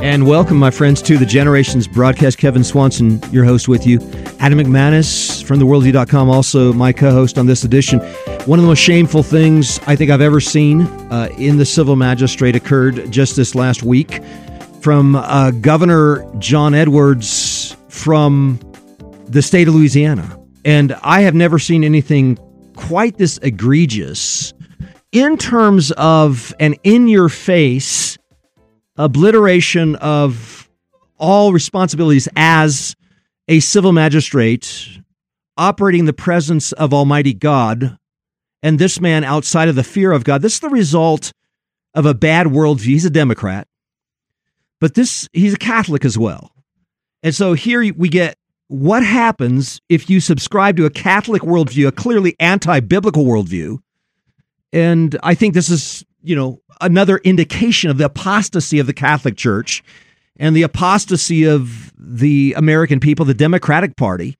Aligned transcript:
And 0.00 0.28
welcome, 0.28 0.56
my 0.56 0.70
friends, 0.70 1.02
to 1.02 1.18
the 1.18 1.26
Generations 1.26 1.88
broadcast. 1.88 2.38
Kevin 2.38 2.62
Swanson, 2.62 3.20
your 3.32 3.44
host 3.44 3.66
with 3.66 3.84
you. 3.84 3.98
Adam 4.38 4.60
McManus 4.60 5.42
from 5.42 5.58
theworldview.com, 5.58 6.30
also 6.30 6.72
my 6.72 6.92
co 6.92 7.10
host 7.10 7.36
on 7.36 7.46
this 7.46 7.64
edition. 7.64 7.98
One 8.46 8.60
of 8.60 8.62
the 8.62 8.68
most 8.68 8.78
shameful 8.78 9.24
things 9.24 9.80
I 9.88 9.96
think 9.96 10.12
I've 10.12 10.20
ever 10.20 10.40
seen 10.40 10.82
uh, 10.82 11.30
in 11.36 11.56
the 11.56 11.64
civil 11.64 11.96
magistrate 11.96 12.54
occurred 12.54 13.10
just 13.10 13.34
this 13.34 13.56
last 13.56 13.82
week 13.82 14.22
from 14.80 15.16
uh, 15.16 15.50
Governor 15.50 16.24
John 16.38 16.74
Edwards 16.74 17.76
from 17.88 18.60
the 19.26 19.42
state 19.42 19.66
of 19.66 19.74
Louisiana. 19.74 20.38
And 20.64 20.94
I 21.02 21.22
have 21.22 21.34
never 21.34 21.58
seen 21.58 21.82
anything 21.82 22.38
quite 22.76 23.18
this 23.18 23.38
egregious 23.38 24.54
in 25.10 25.36
terms 25.38 25.90
of 25.92 26.54
an 26.60 26.74
in 26.84 27.08
your 27.08 27.28
face 27.28 28.17
obliteration 28.98 29.96
of 29.96 30.68
all 31.18 31.52
responsibilities 31.52 32.28
as 32.36 32.94
a 33.48 33.60
civil 33.60 33.92
magistrate 33.92 35.00
operating 35.56 36.04
the 36.04 36.12
presence 36.12 36.72
of 36.72 36.94
Almighty 36.94 37.34
God, 37.34 37.98
and 38.62 38.78
this 38.78 39.00
man 39.00 39.24
outside 39.24 39.68
of 39.68 39.74
the 39.74 39.84
fear 39.84 40.12
of 40.12 40.24
God. 40.24 40.42
This 40.42 40.54
is 40.54 40.60
the 40.60 40.68
result 40.68 41.32
of 41.94 42.06
a 42.06 42.14
bad 42.14 42.46
worldview. 42.46 42.84
He's 42.84 43.04
a 43.04 43.10
Democrat, 43.10 43.66
but 44.80 44.94
this 44.94 45.28
he's 45.32 45.54
a 45.54 45.58
Catholic 45.58 46.04
as 46.04 46.16
well. 46.16 46.52
And 47.22 47.34
so 47.34 47.54
here 47.54 47.92
we 47.94 48.08
get 48.08 48.36
what 48.68 49.02
happens 49.02 49.80
if 49.88 50.08
you 50.08 50.20
subscribe 50.20 50.76
to 50.76 50.86
a 50.86 50.90
Catholic 50.90 51.42
worldview, 51.42 51.88
a 51.88 51.92
clearly 51.92 52.36
anti 52.38 52.80
biblical 52.80 53.24
worldview. 53.24 53.78
And 54.72 55.18
I 55.22 55.34
think 55.34 55.54
this 55.54 55.70
is, 55.70 56.04
you 56.22 56.36
know, 56.36 56.60
another 56.80 57.18
indication 57.18 57.90
of 57.90 57.98
the 57.98 58.04
apostasy 58.04 58.78
of 58.78 58.86
the 58.86 58.92
Catholic 58.92 59.36
Church 59.36 59.82
and 60.38 60.54
the 60.54 60.62
apostasy 60.62 61.44
of 61.44 61.92
the 61.98 62.54
American 62.56 63.00
people, 63.00 63.24
the 63.24 63.34
Democratic 63.34 63.96
Party, 63.96 64.36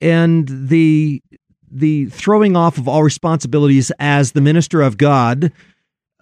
and 0.00 0.48
the 0.48 1.22
the 1.70 2.06
throwing 2.06 2.56
off 2.56 2.78
of 2.78 2.86
all 2.86 3.02
responsibilities 3.02 3.90
as 3.98 4.32
the 4.32 4.40
minister 4.40 4.80
of 4.80 4.96
God, 4.96 5.52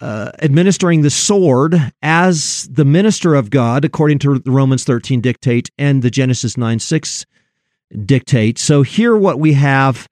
uh, 0.00 0.32
administering 0.40 1.02
the 1.02 1.10
sword 1.10 1.92
as 2.00 2.66
the 2.72 2.86
minister 2.86 3.34
of 3.34 3.50
God, 3.50 3.84
according 3.84 4.18
to 4.20 4.38
the 4.38 4.50
Romans 4.50 4.84
13 4.84 5.20
dictate 5.20 5.70
and 5.76 6.02
the 6.02 6.10
Genesis 6.10 6.56
9 6.56 6.78
6 6.78 7.26
dictate. 8.04 8.58
So 8.58 8.82
here, 8.82 9.14
what 9.14 9.38
we 9.38 9.52
have 9.52 10.08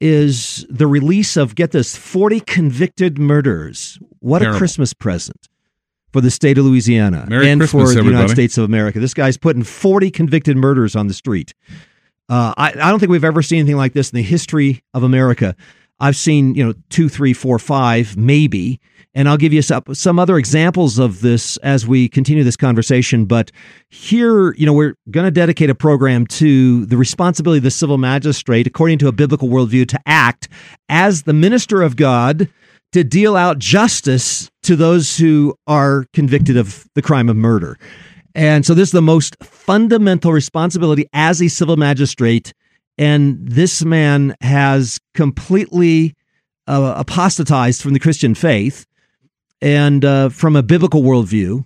is 0.00 0.66
the 0.68 0.86
release 0.86 1.36
of 1.36 1.54
get 1.54 1.70
this 1.70 1.96
40 1.96 2.40
convicted 2.40 3.18
murderers. 3.18 3.98
What 4.24 4.38
Terrible. 4.38 4.56
a 4.56 4.58
Christmas 4.58 4.94
present 4.94 5.48
for 6.10 6.22
the 6.22 6.30
state 6.30 6.56
of 6.56 6.64
Louisiana 6.64 7.26
Merry 7.28 7.50
and 7.50 7.60
Christmas, 7.60 7.90
for 7.90 7.94
the 7.94 7.98
everybody. 7.98 8.14
United 8.14 8.32
States 8.32 8.56
of 8.56 8.64
America. 8.64 8.98
This 8.98 9.12
guy's 9.12 9.36
putting 9.36 9.62
40 9.62 10.10
convicted 10.10 10.56
murderers 10.56 10.96
on 10.96 11.08
the 11.08 11.14
street. 11.14 11.52
Uh, 12.30 12.54
I, 12.56 12.70
I 12.70 12.88
don't 12.88 13.00
think 13.00 13.10
we've 13.10 13.22
ever 13.22 13.42
seen 13.42 13.58
anything 13.58 13.76
like 13.76 13.92
this 13.92 14.08
in 14.10 14.16
the 14.16 14.22
history 14.22 14.82
of 14.94 15.02
America. 15.02 15.54
I've 16.00 16.16
seen, 16.16 16.54
you 16.54 16.64
know, 16.64 16.72
two, 16.88 17.10
three, 17.10 17.34
four, 17.34 17.58
five, 17.58 18.16
maybe. 18.16 18.80
And 19.12 19.28
I'll 19.28 19.36
give 19.36 19.52
you 19.52 19.60
some, 19.60 19.82
some 19.92 20.18
other 20.18 20.38
examples 20.38 20.98
of 20.98 21.20
this 21.20 21.58
as 21.58 21.86
we 21.86 22.08
continue 22.08 22.44
this 22.44 22.56
conversation. 22.56 23.26
But 23.26 23.52
here, 23.90 24.54
you 24.54 24.64
know, 24.64 24.72
we're 24.72 24.96
going 25.10 25.26
to 25.26 25.30
dedicate 25.30 25.68
a 25.68 25.74
program 25.74 26.26
to 26.28 26.86
the 26.86 26.96
responsibility 26.96 27.58
of 27.58 27.64
the 27.64 27.70
civil 27.70 27.98
magistrate, 27.98 28.66
according 28.66 29.00
to 29.00 29.08
a 29.08 29.12
biblical 29.12 29.48
worldview, 29.48 29.86
to 29.88 30.00
act 30.06 30.48
as 30.88 31.24
the 31.24 31.34
minister 31.34 31.82
of 31.82 31.96
God 31.96 32.48
to 32.94 33.02
deal 33.02 33.36
out 33.36 33.58
justice 33.58 34.48
to 34.62 34.76
those 34.76 35.18
who 35.18 35.52
are 35.66 36.06
convicted 36.12 36.56
of 36.56 36.86
the 36.94 37.02
crime 37.02 37.28
of 37.28 37.34
murder. 37.34 37.76
And 38.36 38.64
so 38.64 38.72
this 38.72 38.90
is 38.90 38.92
the 38.92 39.02
most 39.02 39.36
fundamental 39.42 40.32
responsibility 40.32 41.08
as 41.12 41.42
a 41.42 41.48
civil 41.48 41.76
magistrate. 41.76 42.54
And 42.96 43.48
this 43.48 43.84
man 43.84 44.36
has 44.40 45.00
completely 45.12 46.14
uh, 46.68 46.94
apostatized 46.96 47.82
from 47.82 47.94
the 47.94 47.98
Christian 47.98 48.32
faith 48.36 48.86
and 49.60 50.04
uh, 50.04 50.28
from 50.28 50.54
a 50.54 50.62
biblical 50.62 51.02
worldview, 51.02 51.64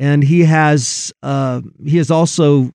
and 0.00 0.24
he 0.24 0.40
has 0.40 1.12
uh, 1.22 1.60
he 1.84 1.98
has 1.98 2.10
also 2.10 2.72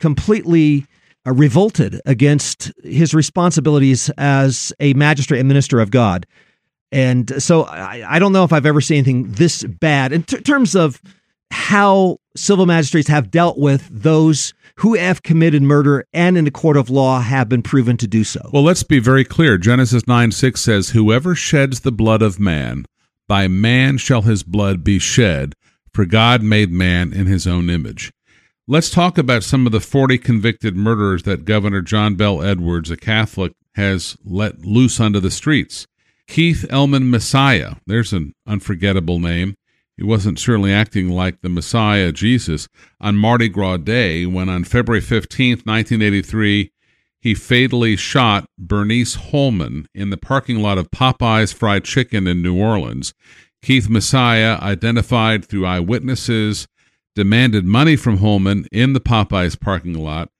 completely 0.00 0.86
uh, 1.26 1.32
revolted 1.32 2.00
against 2.06 2.72
his 2.82 3.12
responsibilities 3.12 4.10
as 4.16 4.72
a 4.80 4.94
magistrate 4.94 5.40
and 5.40 5.48
minister 5.48 5.80
of 5.80 5.90
God. 5.90 6.24
And 6.92 7.42
so 7.42 7.62
I, 7.62 8.04
I 8.06 8.18
don't 8.18 8.32
know 8.32 8.44
if 8.44 8.52
I've 8.52 8.66
ever 8.66 8.82
seen 8.82 8.98
anything 8.98 9.32
this 9.32 9.64
bad 9.64 10.12
in 10.12 10.22
t- 10.24 10.40
terms 10.40 10.76
of 10.76 11.00
how 11.50 12.18
civil 12.36 12.66
magistrates 12.66 13.08
have 13.08 13.30
dealt 13.30 13.58
with 13.58 13.88
those 13.90 14.52
who 14.76 14.94
have 14.94 15.22
committed 15.22 15.62
murder 15.62 16.04
and 16.12 16.36
in 16.36 16.44
the 16.44 16.50
court 16.50 16.76
of 16.76 16.90
law 16.90 17.20
have 17.20 17.48
been 17.48 17.62
proven 17.62 17.96
to 17.96 18.06
do 18.06 18.24
so. 18.24 18.40
Well, 18.52 18.62
let's 18.62 18.82
be 18.82 18.98
very 18.98 19.24
clear. 19.24 19.58
Genesis 19.58 20.06
9 20.06 20.32
6 20.32 20.60
says, 20.60 20.90
Whoever 20.90 21.34
sheds 21.34 21.80
the 21.80 21.92
blood 21.92 22.22
of 22.22 22.38
man, 22.38 22.84
by 23.26 23.48
man 23.48 23.96
shall 23.96 24.22
his 24.22 24.42
blood 24.42 24.84
be 24.84 24.98
shed, 24.98 25.54
for 25.94 26.04
God 26.04 26.42
made 26.42 26.70
man 26.70 27.12
in 27.12 27.26
his 27.26 27.46
own 27.46 27.70
image. 27.70 28.12
Let's 28.68 28.90
talk 28.90 29.18
about 29.18 29.42
some 29.42 29.66
of 29.66 29.72
the 29.72 29.80
40 29.80 30.18
convicted 30.18 30.76
murderers 30.76 31.24
that 31.24 31.44
Governor 31.44 31.82
John 31.82 32.14
Bel 32.14 32.42
Edwards, 32.42 32.90
a 32.90 32.96
Catholic, 32.96 33.52
has 33.74 34.16
let 34.24 34.60
loose 34.60 35.00
onto 35.00 35.20
the 35.20 35.30
streets. 35.30 35.86
Keith 36.28 36.64
Elman 36.70 37.10
Messiah, 37.10 37.74
there's 37.86 38.12
an 38.12 38.32
unforgettable 38.46 39.18
name. 39.18 39.54
He 39.96 40.04
wasn't 40.04 40.38
certainly 40.38 40.72
acting 40.72 41.10
like 41.10 41.42
the 41.42 41.48
Messiah, 41.48 42.12
Jesus, 42.12 42.68
on 43.00 43.16
Mardi 43.16 43.48
Gras 43.48 43.78
Day 43.78 44.24
when 44.24 44.48
on 44.48 44.64
February 44.64 45.02
15, 45.02 45.58
1983, 45.64 46.72
he 47.20 47.34
fatally 47.34 47.94
shot 47.96 48.46
Bernice 48.58 49.14
Holman 49.14 49.86
in 49.94 50.10
the 50.10 50.16
parking 50.16 50.60
lot 50.60 50.78
of 50.78 50.90
Popeye's 50.90 51.52
Fried 51.52 51.84
Chicken 51.84 52.26
in 52.26 52.42
New 52.42 52.58
Orleans. 52.60 53.14
Keith 53.62 53.88
Messiah, 53.88 54.58
identified 54.60 55.44
through 55.44 55.66
eyewitnesses, 55.66 56.66
demanded 57.14 57.64
money 57.64 57.94
from 57.94 58.16
Holman 58.16 58.66
in 58.72 58.92
the 58.92 59.00
Popeye's 59.00 59.54
parking 59.54 59.94
lot 59.94 60.30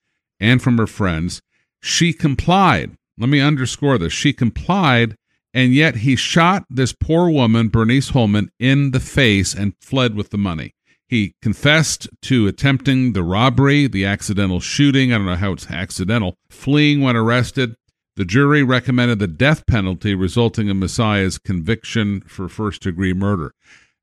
and 0.40 0.60
from 0.60 0.76
her 0.78 0.88
friends. 0.88 1.40
She 1.80 2.12
complied. 2.12 2.96
Let 3.16 3.28
me 3.28 3.40
underscore 3.40 3.98
this. 3.98 4.12
She 4.12 4.32
complied, 4.32 5.16
and 5.54 5.74
yet 5.74 5.96
he 5.96 6.16
shot 6.16 6.64
this 6.70 6.92
poor 6.92 7.30
woman, 7.30 7.68
Bernice 7.68 8.10
Holman, 8.10 8.50
in 8.58 8.92
the 8.92 9.00
face 9.00 9.54
and 9.54 9.74
fled 9.80 10.14
with 10.14 10.30
the 10.30 10.38
money. 10.38 10.74
He 11.08 11.34
confessed 11.42 12.08
to 12.22 12.46
attempting 12.46 13.12
the 13.12 13.22
robbery, 13.22 13.86
the 13.86 14.06
accidental 14.06 14.60
shooting. 14.60 15.12
I 15.12 15.18
don't 15.18 15.26
know 15.26 15.36
how 15.36 15.52
it's 15.52 15.70
accidental. 15.70 16.36
Fleeing 16.48 17.02
when 17.02 17.16
arrested. 17.16 17.74
The 18.16 18.24
jury 18.24 18.62
recommended 18.62 19.18
the 19.18 19.26
death 19.26 19.66
penalty, 19.66 20.14
resulting 20.14 20.68
in 20.68 20.78
Messiah's 20.78 21.38
conviction 21.38 22.22
for 22.22 22.48
first 22.48 22.82
degree 22.82 23.12
murder. 23.12 23.52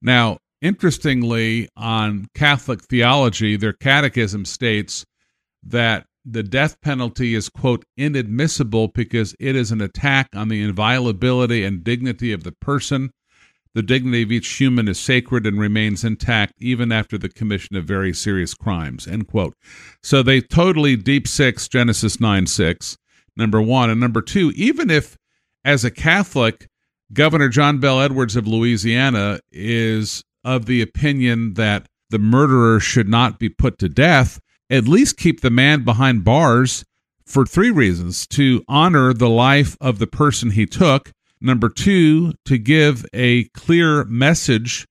Now, 0.02 0.38
interestingly, 0.62 1.70
on 1.76 2.28
Catholic 2.36 2.84
theology, 2.84 3.56
their 3.56 3.74
catechism 3.74 4.46
states 4.46 5.06
that 5.64 6.06
the 6.26 6.44
death 6.44 6.80
penalty 6.82 7.34
is, 7.34 7.50
quote, 7.50 7.86
inadmissible 7.98 8.90
because 8.90 9.36
it 9.40 9.56
is 9.56 9.72
an 9.72 9.82
attack 9.82 10.30
on 10.36 10.50
the 10.50 10.62
inviolability 10.62 11.64
and 11.64 11.84
dignity 11.84 12.32
of 12.32 12.44
the 12.44 12.52
person 12.52 13.12
the 13.76 13.84
dignity 13.84 14.24
of 14.24 14.32
each 14.32 14.48
human 14.48 14.88
is 14.88 15.00
sacred 15.00 15.46
and 15.46 15.60
remains 15.60 16.04
intact 16.04 16.54
even 16.58 16.92
after 16.92 17.18
the 17.18 17.30
commission 17.30 17.76
of 17.76 17.86
very 17.86 18.14
serious 18.14 18.54
crimes. 18.54 19.08
End 19.08 19.28
quote. 19.28 19.56
So 20.02 20.24
they 20.24 20.42
totally 20.42 20.96
deep 20.96 21.28
six 21.28 21.68
Genesis 21.68 22.20
9 22.20 22.48
6, 22.48 22.98
number 23.38 23.62
one. 23.62 23.90
And 23.90 24.00
number 24.00 24.22
two, 24.22 24.52
even 24.56 24.90
if 24.90 25.18
as 25.64 25.86
a 25.86 25.92
Catholic, 25.92 26.68
Governor 27.14 27.50
John 27.50 27.80
Bel 27.80 28.02
Edwards 28.02 28.36
of 28.36 28.48
Louisiana 28.48 29.40
is 29.52 30.24
of 30.44 30.66
the 30.66 30.82
opinion 30.82 31.54
that 31.54 31.88
the 32.10 32.20
murderer 32.20 32.80
should 32.80 33.08
not 33.08 33.38
be 33.38 33.50
put 33.50 33.78
to 33.80 33.90
death, 33.90 34.40
at 34.70 34.88
least 34.88 35.18
keep 35.18 35.42
the 35.42 35.50
man 35.50 35.84
behind 35.84 36.24
bars 36.24 36.84
for 37.26 37.46
three 37.46 37.72
reasons 37.72 38.26
to 38.28 38.64
honor 38.68 39.14
the 39.14 39.30
life 39.30 39.78
of 39.80 40.00
the 40.00 40.08
person 40.08 40.52
he 40.52 40.66
took 40.66 41.12
Number 41.42 41.70
two, 41.70 42.34
to 42.46 42.58
give 42.58 43.06
a 43.14 43.46
clear 43.50 44.04
message 44.06 44.86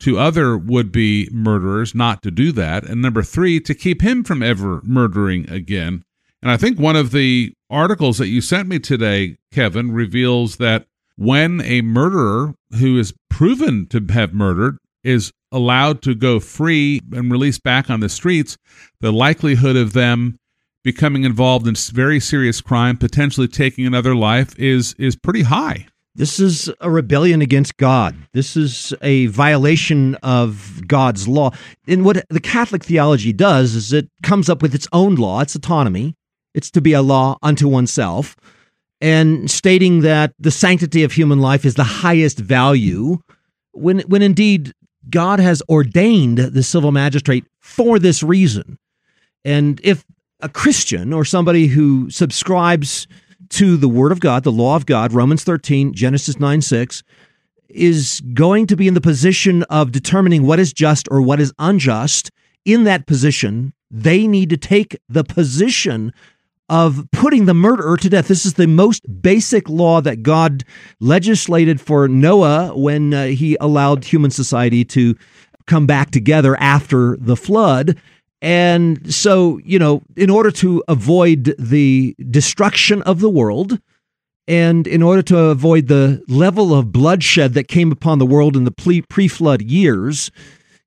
to 0.00 0.18
other 0.18 0.56
would 0.56 0.92
be 0.92 1.28
murderers 1.32 1.94
not 1.94 2.22
to 2.22 2.30
do 2.30 2.52
that. 2.52 2.84
And 2.84 3.00
number 3.00 3.22
three, 3.22 3.58
to 3.60 3.74
keep 3.74 4.02
him 4.02 4.22
from 4.22 4.42
ever 4.42 4.82
murdering 4.84 5.48
again. 5.50 6.04
And 6.42 6.50
I 6.50 6.58
think 6.58 6.78
one 6.78 6.96
of 6.96 7.12
the 7.12 7.54
articles 7.70 8.18
that 8.18 8.28
you 8.28 8.42
sent 8.42 8.68
me 8.68 8.78
today, 8.78 9.36
Kevin, 9.50 9.92
reveals 9.92 10.56
that 10.56 10.86
when 11.16 11.62
a 11.62 11.80
murderer 11.80 12.54
who 12.78 12.98
is 12.98 13.14
proven 13.30 13.86
to 13.86 14.04
have 14.10 14.34
murdered 14.34 14.76
is 15.02 15.32
allowed 15.54 16.02
to 16.02 16.14
go 16.14 16.40
free 16.40 17.00
and 17.12 17.30
released 17.30 17.62
back 17.62 17.88
on 17.88 18.00
the 18.00 18.08
streets, 18.08 18.58
the 19.00 19.12
likelihood 19.12 19.76
of 19.76 19.92
them 19.92 20.36
becoming 20.82 21.24
involved 21.24 21.66
in 21.66 21.74
very 21.92 22.20
serious 22.20 22.60
crime, 22.60 22.98
potentially 22.98 23.48
taking 23.48 23.86
another 23.86 24.14
life, 24.14 24.58
is 24.58 24.94
is 24.98 25.16
pretty 25.16 25.42
high. 25.42 25.86
This 26.16 26.38
is 26.38 26.70
a 26.80 26.90
rebellion 26.90 27.42
against 27.42 27.76
God. 27.76 28.14
This 28.34 28.56
is 28.56 28.94
a 29.02 29.26
violation 29.26 30.14
of 30.16 30.82
God's 30.86 31.26
law. 31.26 31.50
And 31.88 32.04
what 32.04 32.24
the 32.30 32.38
Catholic 32.38 32.84
theology 32.84 33.32
does 33.32 33.74
is 33.74 33.92
it 33.92 34.08
comes 34.22 34.48
up 34.48 34.62
with 34.62 34.74
its 34.74 34.86
own 34.92 35.16
law, 35.16 35.40
its 35.40 35.56
autonomy. 35.56 36.14
It's 36.54 36.70
to 36.72 36.80
be 36.80 36.92
a 36.92 37.02
law 37.02 37.36
unto 37.42 37.66
oneself, 37.66 38.36
and 39.00 39.50
stating 39.50 40.02
that 40.02 40.34
the 40.38 40.52
sanctity 40.52 41.02
of 41.02 41.12
human 41.12 41.40
life 41.40 41.64
is 41.64 41.74
the 41.74 41.82
highest 41.82 42.38
value, 42.38 43.18
when, 43.72 44.00
when 44.00 44.22
indeed 44.22 44.72
God 45.10 45.40
has 45.40 45.62
ordained 45.68 46.38
the 46.38 46.62
civil 46.62 46.92
magistrate 46.92 47.44
for 47.60 47.98
this 47.98 48.22
reason. 48.22 48.78
And 49.44 49.80
if 49.84 50.04
a 50.40 50.48
Christian 50.48 51.12
or 51.12 51.24
somebody 51.24 51.66
who 51.66 52.10
subscribes 52.10 53.06
to 53.50 53.76
the 53.76 53.88
Word 53.88 54.12
of 54.12 54.20
God, 54.20 54.44
the 54.44 54.52
law 54.52 54.76
of 54.76 54.86
God, 54.86 55.12
Romans 55.12 55.44
13, 55.44 55.94
Genesis 55.94 56.38
9 56.38 56.62
6, 56.62 57.02
is 57.68 58.20
going 58.32 58.66
to 58.66 58.76
be 58.76 58.88
in 58.88 58.94
the 58.94 59.00
position 59.00 59.62
of 59.64 59.92
determining 59.92 60.46
what 60.46 60.60
is 60.60 60.72
just 60.72 61.08
or 61.10 61.20
what 61.20 61.40
is 61.40 61.52
unjust. 61.58 62.30
In 62.64 62.84
that 62.84 63.06
position, 63.06 63.74
they 63.90 64.26
need 64.26 64.50
to 64.50 64.56
take 64.56 64.98
the 65.08 65.24
position 65.24 66.12
of 66.68 67.06
putting 67.12 67.44
the 67.44 67.54
murderer 67.54 67.96
to 67.98 68.08
death. 68.08 68.28
This 68.28 68.46
is 68.46 68.54
the 68.54 68.66
most 68.66 69.02
basic 69.22 69.68
law 69.68 70.00
that 70.00 70.22
God 70.22 70.64
legislated 71.00 71.80
for 71.80 72.08
Noah 72.08 72.76
when 72.76 73.12
uh, 73.12 73.26
he 73.26 73.56
allowed 73.60 74.04
human 74.04 74.30
society 74.30 74.84
to 74.86 75.14
come 75.66 75.86
back 75.86 76.10
together 76.10 76.56
after 76.60 77.16
the 77.18 77.36
flood. 77.36 77.98
And 78.40 79.12
so, 79.12 79.58
you 79.64 79.78
know, 79.78 80.02
in 80.16 80.30
order 80.30 80.50
to 80.52 80.82
avoid 80.88 81.54
the 81.58 82.14
destruction 82.30 83.02
of 83.02 83.20
the 83.20 83.30
world, 83.30 83.78
and 84.46 84.86
in 84.86 85.02
order 85.02 85.22
to 85.22 85.38
avoid 85.38 85.88
the 85.88 86.22
level 86.28 86.74
of 86.74 86.92
bloodshed 86.92 87.54
that 87.54 87.68
came 87.68 87.90
upon 87.90 88.18
the 88.18 88.26
world 88.26 88.56
in 88.56 88.64
the 88.64 89.02
pre 89.08 89.28
flood 89.28 89.62
years, 89.62 90.30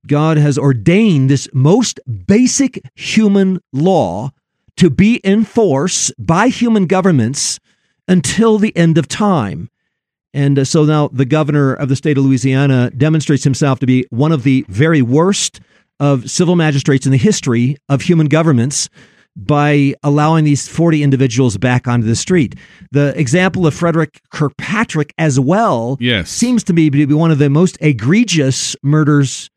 God 0.05 0.37
has 0.37 0.57
ordained 0.57 1.29
this 1.29 1.47
most 1.53 1.99
basic 2.27 2.79
human 2.95 3.59
law 3.73 4.31
to 4.77 4.89
be 4.89 5.15
in 5.17 5.43
force 5.43 6.11
by 6.17 6.47
human 6.47 6.85
governments 6.85 7.59
until 8.07 8.57
the 8.57 8.75
end 8.75 8.97
of 8.97 9.07
time. 9.07 9.69
And 10.33 10.59
uh, 10.59 10.65
so 10.65 10.85
now 10.85 11.09
the 11.09 11.25
governor 11.25 11.73
of 11.73 11.89
the 11.89 11.95
state 11.95 12.17
of 12.17 12.23
Louisiana 12.23 12.91
demonstrates 12.91 13.43
himself 13.43 13.79
to 13.79 13.85
be 13.85 14.05
one 14.09 14.31
of 14.31 14.43
the 14.43 14.65
very 14.69 15.01
worst 15.01 15.59
of 15.99 16.29
civil 16.29 16.55
magistrates 16.55 17.05
in 17.05 17.11
the 17.11 17.17
history 17.17 17.77
of 17.89 18.01
human 18.01 18.27
governments 18.27 18.89
by 19.35 19.93
allowing 20.03 20.45
these 20.45 20.67
40 20.67 21.03
individuals 21.03 21.57
back 21.57 21.87
onto 21.87 22.07
the 22.07 22.15
street. 22.15 22.55
The 22.91 23.17
example 23.19 23.67
of 23.67 23.73
Frederick 23.73 24.19
Kirkpatrick 24.31 25.13
as 25.17 25.39
well 25.39 25.97
yes. 25.99 26.29
seems 26.29 26.63
to 26.65 26.73
me 26.73 26.89
to 26.89 27.07
be 27.07 27.13
one 27.13 27.31
of 27.31 27.37
the 27.37 27.49
most 27.49 27.77
egregious 27.79 28.75
murders 28.81 29.49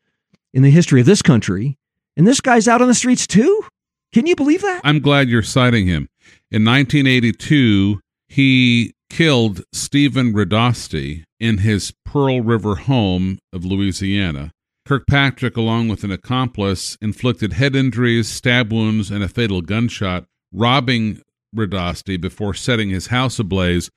in 0.53 0.61
the 0.61 0.69
history 0.69 0.99
of 0.99 1.07
this 1.07 1.21
country. 1.21 1.77
And 2.15 2.27
this 2.27 2.41
guy's 2.41 2.67
out 2.67 2.81
on 2.81 2.87
the 2.87 2.93
streets 2.93 3.25
too? 3.25 3.65
Can 4.13 4.27
you 4.27 4.35
believe 4.35 4.61
that? 4.61 4.81
I'm 4.83 4.99
glad 4.99 5.29
you're 5.29 5.41
citing 5.41 5.87
him. 5.87 6.09
In 6.51 6.65
1982, 6.65 8.01
he 8.27 8.93
killed 9.09 9.63
Stephen 9.71 10.33
Radosti 10.33 11.23
in 11.39 11.59
his 11.59 11.93
Pearl 12.05 12.41
River 12.41 12.75
home 12.75 13.39
of 13.53 13.63
Louisiana. 13.63 14.51
Kirkpatrick, 14.85 15.55
along 15.55 15.87
with 15.87 16.03
an 16.03 16.11
accomplice, 16.11 16.97
inflicted 17.01 17.53
head 17.53 17.75
injuries, 17.75 18.27
stab 18.27 18.73
wounds, 18.73 19.11
and 19.11 19.23
a 19.23 19.29
fatal 19.29 19.61
gunshot, 19.61 20.25
robbing 20.51 21.21
Radosti 21.55 22.19
before 22.19 22.53
setting 22.53 22.89
his 22.89 23.07
house 23.07 23.39
ablaze. 23.39 23.89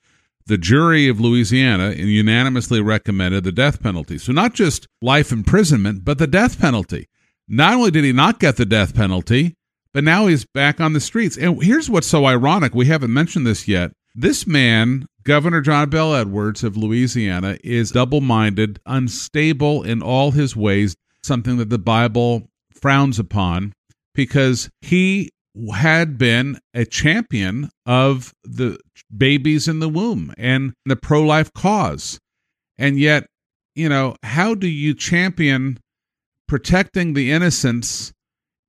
The 0.45 0.57
jury 0.57 1.07
of 1.09 1.19
Louisiana 1.19 1.91
unanimously 1.91 2.79
recommended 2.79 3.43
the 3.43 3.51
death 3.51 3.81
penalty. 3.81 4.17
So, 4.17 4.31
not 4.31 4.53
just 4.53 4.87
life 5.01 5.31
imprisonment, 5.31 6.05
but 6.05 6.19
the 6.19 6.27
death 6.27 6.59
penalty. 6.59 7.07
Not 7.47 7.73
only 7.73 7.91
did 7.91 8.03
he 8.03 8.13
not 8.13 8.39
get 8.39 8.55
the 8.55 8.65
death 8.65 8.95
penalty, 8.95 9.55
but 9.95 10.03
now 10.03 10.27
he's 10.27 10.43
back 10.43 10.81
on 10.81 10.91
the 10.91 10.99
streets. 10.99 11.37
And 11.37 11.63
here's 11.63 11.89
what's 11.89 12.05
so 12.05 12.25
ironic 12.25 12.75
we 12.75 12.85
haven't 12.85 13.13
mentioned 13.13 13.47
this 13.47 13.65
yet. 13.65 13.93
This 14.13 14.45
man 14.45 15.05
Governor 15.23 15.61
John 15.61 15.89
Bel 15.89 16.13
Edwards 16.13 16.65
of 16.65 16.75
Louisiana 16.75 17.57
is 17.63 17.91
double 17.91 18.19
minded, 18.19 18.77
unstable 18.85 19.83
in 19.83 20.03
all 20.03 20.31
his 20.31 20.53
ways, 20.53 20.97
something 21.23 21.55
that 21.57 21.69
the 21.69 21.79
Bible 21.79 22.43
frowns 22.73 23.19
upon 23.19 23.71
because 24.13 24.69
he 24.81 25.29
had 25.73 26.17
been 26.17 26.59
a 26.73 26.83
champion 26.85 27.69
of 27.85 28.33
the 28.43 28.77
babies 29.15 29.69
in 29.69 29.79
the 29.79 29.87
womb 29.87 30.33
and 30.37 30.73
the 30.85 30.97
pro 30.97 31.21
life 31.21 31.53
cause. 31.53 32.19
And 32.77 32.99
yet, 32.99 33.27
you 33.75 33.87
know, 33.87 34.17
how 34.23 34.55
do 34.55 34.67
you 34.67 34.93
champion 34.93 35.79
protecting 36.49 37.13
the 37.13 37.31
innocents 37.31 38.11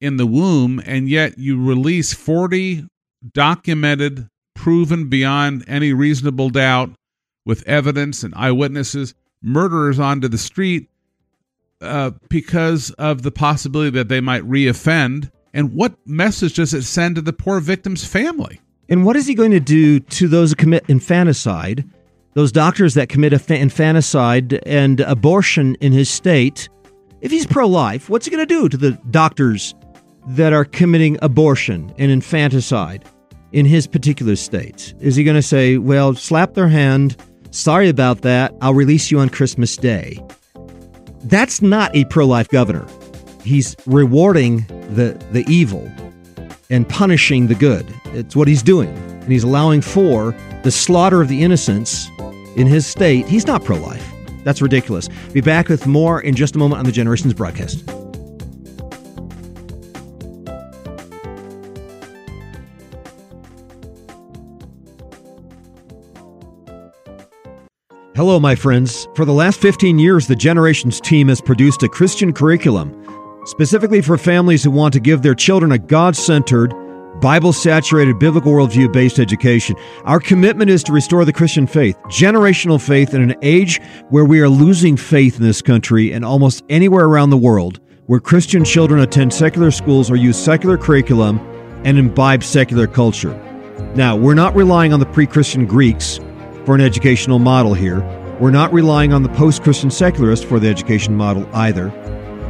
in 0.01 0.17
the 0.17 0.27
womb 0.27 0.81
and 0.85 1.09
yet 1.09 1.39
you 1.39 1.63
release 1.63 2.13
40 2.13 2.87
documented 3.33 4.29
proven 4.55 5.09
beyond 5.09 5.65
any 5.69 5.93
reasonable 5.93 6.51
doubt 6.51 6.91
with 7.45 7.67
evidence 7.69 8.23
and 8.23 8.35
eyewitnesses, 8.35 9.15
murderers 9.43 9.99
onto 9.99 10.29
the 10.29 10.39
street 10.39 10.91
uh, 11.81 12.11
because 12.29 12.91
of 12.93 13.23
the 13.23 13.31
possibility 13.31 13.91
that 13.91 14.09
they 14.09 14.21
might 14.21 14.43
reoffend. 14.43 15.31
And 15.55 15.73
what 15.75 15.95
message 16.07 16.55
does 16.55 16.75
it 16.75 16.83
send 16.83 17.15
to 17.15 17.23
the 17.23 17.33
poor 17.33 17.61
victim's 17.61 18.05
family? 18.05 18.61
And 18.89 19.05
what 19.05 19.17
is 19.17 19.27
he 19.27 19.35
going 19.35 19.53
to 19.53 19.61
do 19.61 20.01
to 20.01 20.29
those 20.29 20.51
who 20.51 20.57
commit 20.57 20.85
infanticide, 20.89 21.89
those 22.35 22.53
doctors 22.53 22.95
that 22.95 23.09
commit 23.09 23.33
infanticide 23.33 24.55
and 24.67 25.01
abortion 25.01 25.77
in 25.77 25.93
his 25.93 26.11
state? 26.11 26.69
If 27.21 27.31
he's 27.31 27.47
pro 27.47 27.67
life, 27.67 28.09
what's 28.11 28.27
he 28.27 28.31
going 28.31 28.47
to 28.47 28.55
do 28.55 28.69
to 28.69 28.77
the 28.77 28.93
doctors 29.11 29.75
that 30.29 30.53
are 30.53 30.65
committing 30.65 31.19
abortion 31.23 31.95
and 31.99 32.11
infanticide? 32.11 33.05
in 33.53 33.67
his 33.67 33.87
particular 33.87 34.37
state? 34.37 34.95
Is 35.01 35.17
he 35.17 35.25
going 35.25 35.37
to 35.37 35.43
say, 35.43 35.79
well, 35.79 36.15
slap 36.15 36.55
their 36.55 36.69
hand, 36.69 37.17
sorry 37.51 37.89
about 37.89 38.21
that, 38.21 38.55
I'll 38.61 38.75
release 38.75 39.11
you 39.11 39.19
on 39.19 39.31
Christmas 39.31 39.77
Day? 39.77 40.23
That's 41.25 41.63
not 41.63 41.95
a 41.97 42.05
pro 42.05 42.27
life 42.27 42.49
governor. 42.49 42.87
He's 43.43 43.75
rewarding 43.87 44.67
the, 44.95 45.19
the 45.33 45.45
evil 45.49 45.91
and 46.69 46.89
punishing 46.89 47.47
the 47.47 47.55
good. 47.55 47.87
It's 48.07 48.37
what 48.37 48.47
he's 48.47 48.63
doing. 48.63 48.91
And 48.91 49.33
he's 49.33 49.45
allowing 49.45 49.81
for 49.81 50.35
the 50.63 50.71
slaughter 50.71 51.23
of 51.23 51.29
the 51.29 51.43
innocents 51.43 52.09
in 52.57 52.67
his 52.67 52.87
state. 52.87 53.27
He's 53.27 53.47
not 53.47 53.65
pro 53.65 53.77
life. 53.77 54.05
That's 54.45 54.61
ridiculous. 54.61 55.09
Be 55.33 55.41
back 55.41 55.69
with 55.69 55.87
more 55.87 56.21
in 56.21 56.35
just 56.35 56.55
a 56.55 56.59
moment 56.59 56.81
on 56.81 56.85
the 56.85 56.93
Generations 56.93 57.35
broadcast. 57.35 57.89
Hello, 68.17 68.41
my 68.41 68.55
friends. 68.55 69.07
For 69.15 69.27
the 69.27 69.35
last 69.35 69.61
15 69.61 69.99
years, 69.99 70.27
the 70.27 70.35
Generations 70.35 71.03
team 71.03 71.29
has 71.29 71.43
produced 71.43 71.83
a 71.83 71.89
Christian 71.91 72.33
curriculum 72.33 73.05
specifically 73.45 74.01
for 74.01 74.17
families 74.17 74.65
who 74.65 74.71
want 74.71 74.95
to 74.95 75.01
give 75.01 75.21
their 75.21 75.35
children 75.35 75.73
a 75.73 75.79
God 75.79 76.17
centered, 76.17 76.73
Bible 77.21 77.53
saturated, 77.53 78.19
biblical 78.19 78.53
worldview 78.53 78.91
based 78.91 79.19
education. 79.19 79.77
Our 80.07 80.19
commitment 80.19 80.71
is 80.71 80.83
to 80.85 80.95
restore 80.95 81.27
the 81.27 81.33
Christian 81.35 81.67
faith, 81.67 81.99
generational 82.05 82.81
faith, 82.81 83.13
in 83.13 83.21
an 83.21 83.37
age 83.43 83.83
where 84.09 84.25
we 84.25 84.41
are 84.41 84.49
losing 84.49 84.97
faith 84.97 85.37
in 85.37 85.43
this 85.43 85.61
country 85.61 86.13
and 86.13 86.25
almost 86.25 86.65
anywhere 86.71 87.05
around 87.05 87.29
the 87.29 87.37
world, 87.37 87.81
where 88.07 88.19
Christian 88.19 88.65
children 88.65 89.01
attend 89.01 89.35
secular 89.35 89.71
schools 89.71 90.11
or 90.11 90.17
use 90.17 90.43
secular 90.43 90.79
curriculum 90.79 91.39
and 91.85 91.99
imbibe 91.99 92.43
secular 92.43 92.87
culture. 92.87 93.35
Now, 93.95 94.17
we're 94.17 94.33
not 94.33 94.57
relying 94.57 94.95
on 94.95 95.01
the 95.01 95.07
pre 95.07 95.27
Christian 95.27 95.67
Greeks 95.67 96.19
for 96.67 96.75
an 96.75 96.81
educational 96.83 97.39
model 97.39 97.73
here. 97.73 98.01
We're 98.41 98.51
not 98.51 98.73
relying 98.73 99.15
on 99.15 99.23
the 99.23 99.31
post 99.31 99.63
Christian 99.63 99.91
secularist 99.91 100.45
for 100.45 100.59
the 100.59 100.69
education 100.69 101.15
model 101.15 101.49
either. 101.55 101.91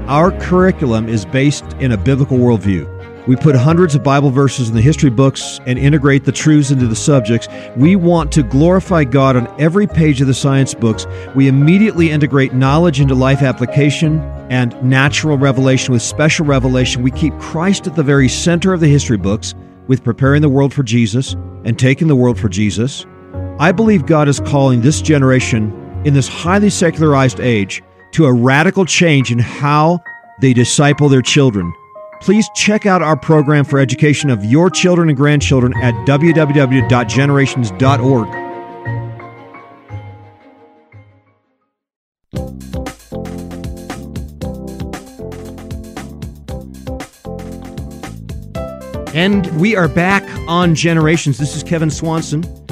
Our 0.08 0.32
curriculum 0.40 1.08
is 1.08 1.24
based 1.24 1.64
in 1.74 1.92
a 1.92 1.96
biblical 1.96 2.38
worldview. 2.38 2.96
We 3.26 3.34
put 3.34 3.56
hundreds 3.56 3.94
of 3.96 4.04
Bible 4.04 4.30
verses 4.30 4.68
in 4.68 4.74
the 4.74 4.80
history 4.80 5.10
books 5.10 5.60
and 5.66 5.78
integrate 5.78 6.24
the 6.24 6.32
truths 6.32 6.70
into 6.70 6.86
the 6.86 6.94
subjects. 6.94 7.48
We 7.76 7.96
want 7.96 8.30
to 8.32 8.44
glorify 8.44 9.04
God 9.04 9.36
on 9.36 9.52
every 9.60 9.86
page 9.86 10.20
of 10.20 10.28
the 10.28 10.34
science 10.34 10.74
books. 10.74 11.06
We 11.34 11.48
immediately 11.48 12.10
integrate 12.10 12.54
knowledge 12.54 13.00
into 13.00 13.16
life 13.16 13.42
application 13.42 14.20
and 14.48 14.80
natural 14.82 15.36
revelation 15.36 15.92
with 15.92 16.02
special 16.02 16.46
revelation. 16.46 17.02
We 17.02 17.10
keep 17.10 17.36
Christ 17.40 17.88
at 17.88 17.96
the 17.96 18.04
very 18.04 18.28
center 18.28 18.72
of 18.72 18.78
the 18.78 18.88
history 18.88 19.16
books 19.16 19.54
with 19.88 20.04
preparing 20.04 20.40
the 20.40 20.48
world 20.48 20.72
for 20.72 20.84
Jesus 20.84 21.34
and 21.64 21.76
taking 21.76 22.06
the 22.06 22.16
world 22.16 22.38
for 22.38 22.48
Jesus. 22.48 23.06
I 23.58 23.72
believe 23.72 24.04
God 24.04 24.28
is 24.28 24.38
calling 24.40 24.82
this 24.82 25.00
generation 25.00 25.72
in 26.04 26.12
this 26.12 26.28
highly 26.28 26.68
secularized 26.68 27.40
age 27.40 27.82
to 28.12 28.26
a 28.26 28.32
radical 28.32 28.84
change 28.84 29.32
in 29.32 29.38
how 29.38 29.98
they 30.42 30.52
disciple 30.52 31.08
their 31.08 31.22
children. 31.22 31.72
Please 32.20 32.46
check 32.54 32.84
out 32.84 33.00
our 33.00 33.16
program 33.16 33.64
for 33.64 33.78
education 33.78 34.28
of 34.28 34.44
your 34.44 34.68
children 34.68 35.08
and 35.08 35.16
grandchildren 35.16 35.72
at 35.82 35.94
www.generations.org. 36.06 38.28
And 49.14 49.46
we 49.58 49.74
are 49.74 49.88
back 49.88 50.22
on 50.46 50.74
Generations. 50.74 51.38
This 51.38 51.56
is 51.56 51.62
Kevin 51.62 51.90
Swanson 51.90 52.65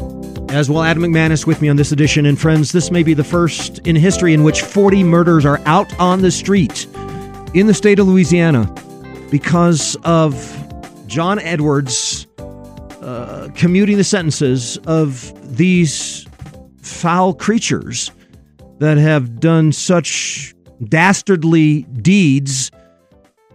as 0.54 0.70
well 0.70 0.84
Adam 0.84 1.02
McManus 1.02 1.46
with 1.46 1.61
me 1.61 1.68
on 1.68 1.75
this 1.75 1.90
edition. 1.90 2.25
And 2.26 2.40
friends, 2.40 2.70
this 2.70 2.92
may 2.92 3.02
be 3.02 3.12
the 3.12 3.25
first 3.25 3.80
in 3.80 3.96
history 3.96 4.32
in 4.32 4.44
which 4.44 4.62
40 4.62 5.02
murders 5.02 5.44
are 5.44 5.61
out 5.66 5.92
on 5.99 6.23
the 6.23 6.30
street 6.30 6.87
in 7.54 7.66
the 7.66 7.75
state 7.75 7.99
of 7.99 8.06
Louisiana 8.06 8.73
because 9.32 9.96
of 10.04 10.34
John 11.08 11.40
Edwards 11.40 12.28
uh, 13.02 13.49
commuting 13.56 13.96
the 13.96 14.04
sentences 14.04 14.76
of 14.87 15.32
these 15.56 16.25
foul 16.82 17.34
creatures 17.34 18.12
that 18.78 18.96
have 18.96 19.40
done 19.40 19.73
such 19.73 20.54
dastardly 20.88 21.82
deeds 21.82 22.70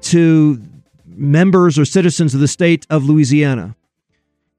to 0.02 0.62
members 1.06 1.80
or 1.80 1.86
citizens 1.86 2.34
of 2.34 2.42
the 2.42 2.48
state 2.48 2.86
of 2.90 3.06
Louisiana. 3.06 3.74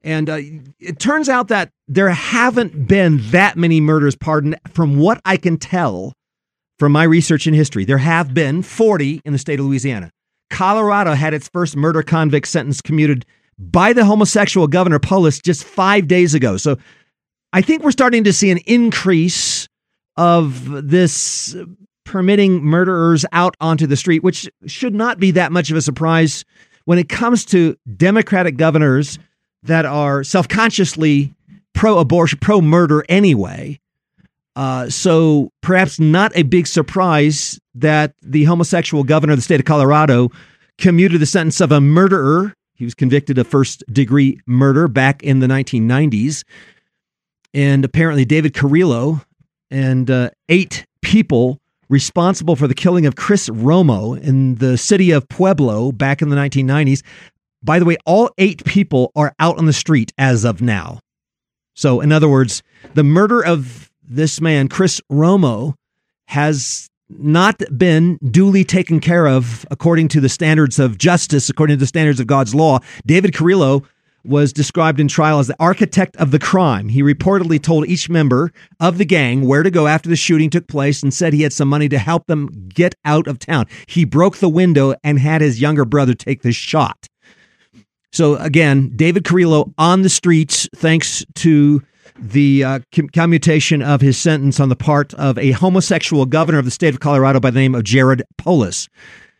And 0.03 0.29
uh, 0.29 0.39
it 0.79 0.99
turns 0.99 1.29
out 1.29 1.49
that 1.49 1.69
there 1.87 2.09
haven't 2.09 2.87
been 2.87 3.19
that 3.31 3.57
many 3.57 3.79
murders 3.79 4.15
pardoned, 4.15 4.57
from 4.73 4.97
what 4.97 5.21
I 5.25 5.37
can 5.37 5.57
tell 5.57 6.13
from 6.79 6.91
my 6.91 7.03
research 7.03 7.45
in 7.45 7.53
history. 7.53 7.85
There 7.85 7.99
have 7.99 8.33
been 8.33 8.63
40 8.63 9.21
in 9.23 9.33
the 9.33 9.39
state 9.39 9.59
of 9.59 9.65
Louisiana. 9.67 10.09
Colorado 10.49 11.13
had 11.13 11.33
its 11.33 11.47
first 11.47 11.75
murder 11.75 12.01
convict 12.01 12.47
sentence 12.47 12.81
commuted 12.81 13.25
by 13.59 13.93
the 13.93 14.03
homosexual 14.03 14.67
Governor 14.67 14.97
Polis 14.97 15.39
just 15.39 15.63
five 15.63 16.07
days 16.07 16.33
ago. 16.33 16.57
So 16.57 16.77
I 17.53 17.61
think 17.61 17.83
we're 17.83 17.91
starting 17.91 18.23
to 18.23 18.33
see 18.33 18.49
an 18.49 18.57
increase 18.65 19.67
of 20.17 20.89
this 20.89 21.55
permitting 22.03 22.63
murderers 22.63 23.25
out 23.31 23.55
onto 23.61 23.87
the 23.87 23.95
street, 23.95 24.23
which 24.23 24.49
should 24.65 24.95
not 24.95 25.19
be 25.19 25.31
that 25.31 25.51
much 25.51 25.69
of 25.69 25.77
a 25.77 25.81
surprise 25.81 26.43
when 26.85 26.97
it 26.97 27.09
comes 27.09 27.45
to 27.45 27.75
Democratic 27.95 28.57
governors 28.57 29.19
that 29.63 29.85
are 29.85 30.23
self 30.23 30.47
consciously 30.47 31.33
pro 31.73 31.99
abortion, 31.99 32.39
pro 32.41 32.61
murder 32.61 33.05
anyway. 33.09 33.79
Uh, 34.55 34.89
so 34.89 35.49
perhaps 35.61 35.99
not 35.99 36.31
a 36.35 36.43
big 36.43 36.67
surprise 36.67 37.59
that 37.73 38.13
the 38.21 38.43
homosexual 38.43 39.03
governor 39.03 39.33
of 39.33 39.37
the 39.37 39.43
state 39.43 39.59
of 39.59 39.65
Colorado 39.65 40.29
commuted 40.77 41.21
the 41.21 41.25
sentence 41.25 41.61
of 41.61 41.71
a 41.71 41.79
murderer. 41.79 42.53
He 42.75 42.83
was 42.83 42.93
convicted 42.93 43.37
of 43.37 43.47
first 43.47 43.83
degree 43.91 44.39
murder 44.45 44.87
back 44.87 45.23
in 45.23 45.39
the 45.39 45.47
1990s. 45.47 46.43
And 47.53 47.85
apparently, 47.85 48.25
David 48.25 48.53
Carrillo 48.53 49.21
and 49.69 50.09
uh, 50.09 50.31
eight 50.49 50.85
people 51.01 51.59
responsible 51.89 52.55
for 52.55 52.67
the 52.67 52.73
killing 52.73 53.05
of 53.05 53.15
Chris 53.15 53.49
Romo 53.49 54.19
in 54.21 54.55
the 54.55 54.77
city 54.77 55.11
of 55.11 55.27
Pueblo 55.29 55.91
back 55.91 56.21
in 56.21 56.29
the 56.29 56.35
1990s. 56.35 57.03
By 57.63 57.79
the 57.79 57.85
way, 57.85 57.97
all 58.05 58.29
eight 58.37 58.63
people 58.65 59.11
are 59.15 59.33
out 59.39 59.57
on 59.57 59.65
the 59.65 59.73
street 59.73 60.11
as 60.17 60.43
of 60.43 60.61
now. 60.61 60.99
So, 61.75 62.01
in 62.01 62.11
other 62.11 62.29
words, 62.29 62.63
the 62.93 63.03
murder 63.03 63.43
of 63.43 63.91
this 64.03 64.41
man, 64.41 64.67
Chris 64.67 64.99
Romo, 65.11 65.75
has 66.27 66.89
not 67.09 67.61
been 67.77 68.17
duly 68.29 68.63
taken 68.63 68.99
care 68.99 69.27
of 69.27 69.65
according 69.69 70.07
to 70.09 70.21
the 70.21 70.29
standards 70.29 70.79
of 70.79 70.97
justice, 70.97 71.49
according 71.49 71.75
to 71.75 71.79
the 71.79 71.87
standards 71.87 72.19
of 72.19 72.27
God's 72.27 72.55
law. 72.55 72.79
David 73.05 73.33
Carrillo 73.33 73.83
was 74.23 74.53
described 74.53 74.99
in 74.99 75.07
trial 75.07 75.39
as 75.39 75.47
the 75.47 75.55
architect 75.59 76.15
of 76.17 76.31
the 76.31 76.39
crime. 76.39 76.89
He 76.89 77.01
reportedly 77.01 77.61
told 77.61 77.87
each 77.87 78.09
member 78.09 78.51
of 78.79 78.97
the 78.97 79.05
gang 79.05 79.47
where 79.47 79.63
to 79.63 79.71
go 79.71 79.87
after 79.87 80.09
the 80.09 80.15
shooting 80.15 80.49
took 80.49 80.67
place 80.67 81.01
and 81.01 81.13
said 81.13 81.33
he 81.33 81.41
had 81.41 81.53
some 81.53 81.67
money 81.67 81.89
to 81.89 81.97
help 81.97 82.27
them 82.27 82.69
get 82.69 82.95
out 83.03 83.27
of 83.27 83.39
town. 83.39 83.65
He 83.87 84.05
broke 84.05 84.37
the 84.37 84.49
window 84.49 84.93
and 85.03 85.19
had 85.19 85.41
his 85.41 85.59
younger 85.59 85.85
brother 85.85 86.13
take 86.13 86.43
the 86.43 86.51
shot. 86.51 87.07
So 88.11 88.35
again, 88.37 88.91
David 88.95 89.23
Carrillo 89.23 89.73
on 89.77 90.01
the 90.01 90.09
streets 90.09 90.67
thanks 90.75 91.25
to 91.35 91.81
the 92.17 92.63
uh, 92.63 92.79
commutation 93.13 93.81
of 93.81 94.01
his 94.01 94.17
sentence 94.17 94.59
on 94.59 94.69
the 94.69 94.75
part 94.75 95.13
of 95.15 95.37
a 95.37 95.51
homosexual 95.51 96.25
governor 96.25 96.59
of 96.59 96.65
the 96.65 96.71
state 96.71 96.93
of 96.93 96.99
Colorado 96.99 97.39
by 97.39 97.51
the 97.51 97.59
name 97.59 97.73
of 97.73 97.83
Jared 97.83 98.23
Polis. 98.37 98.89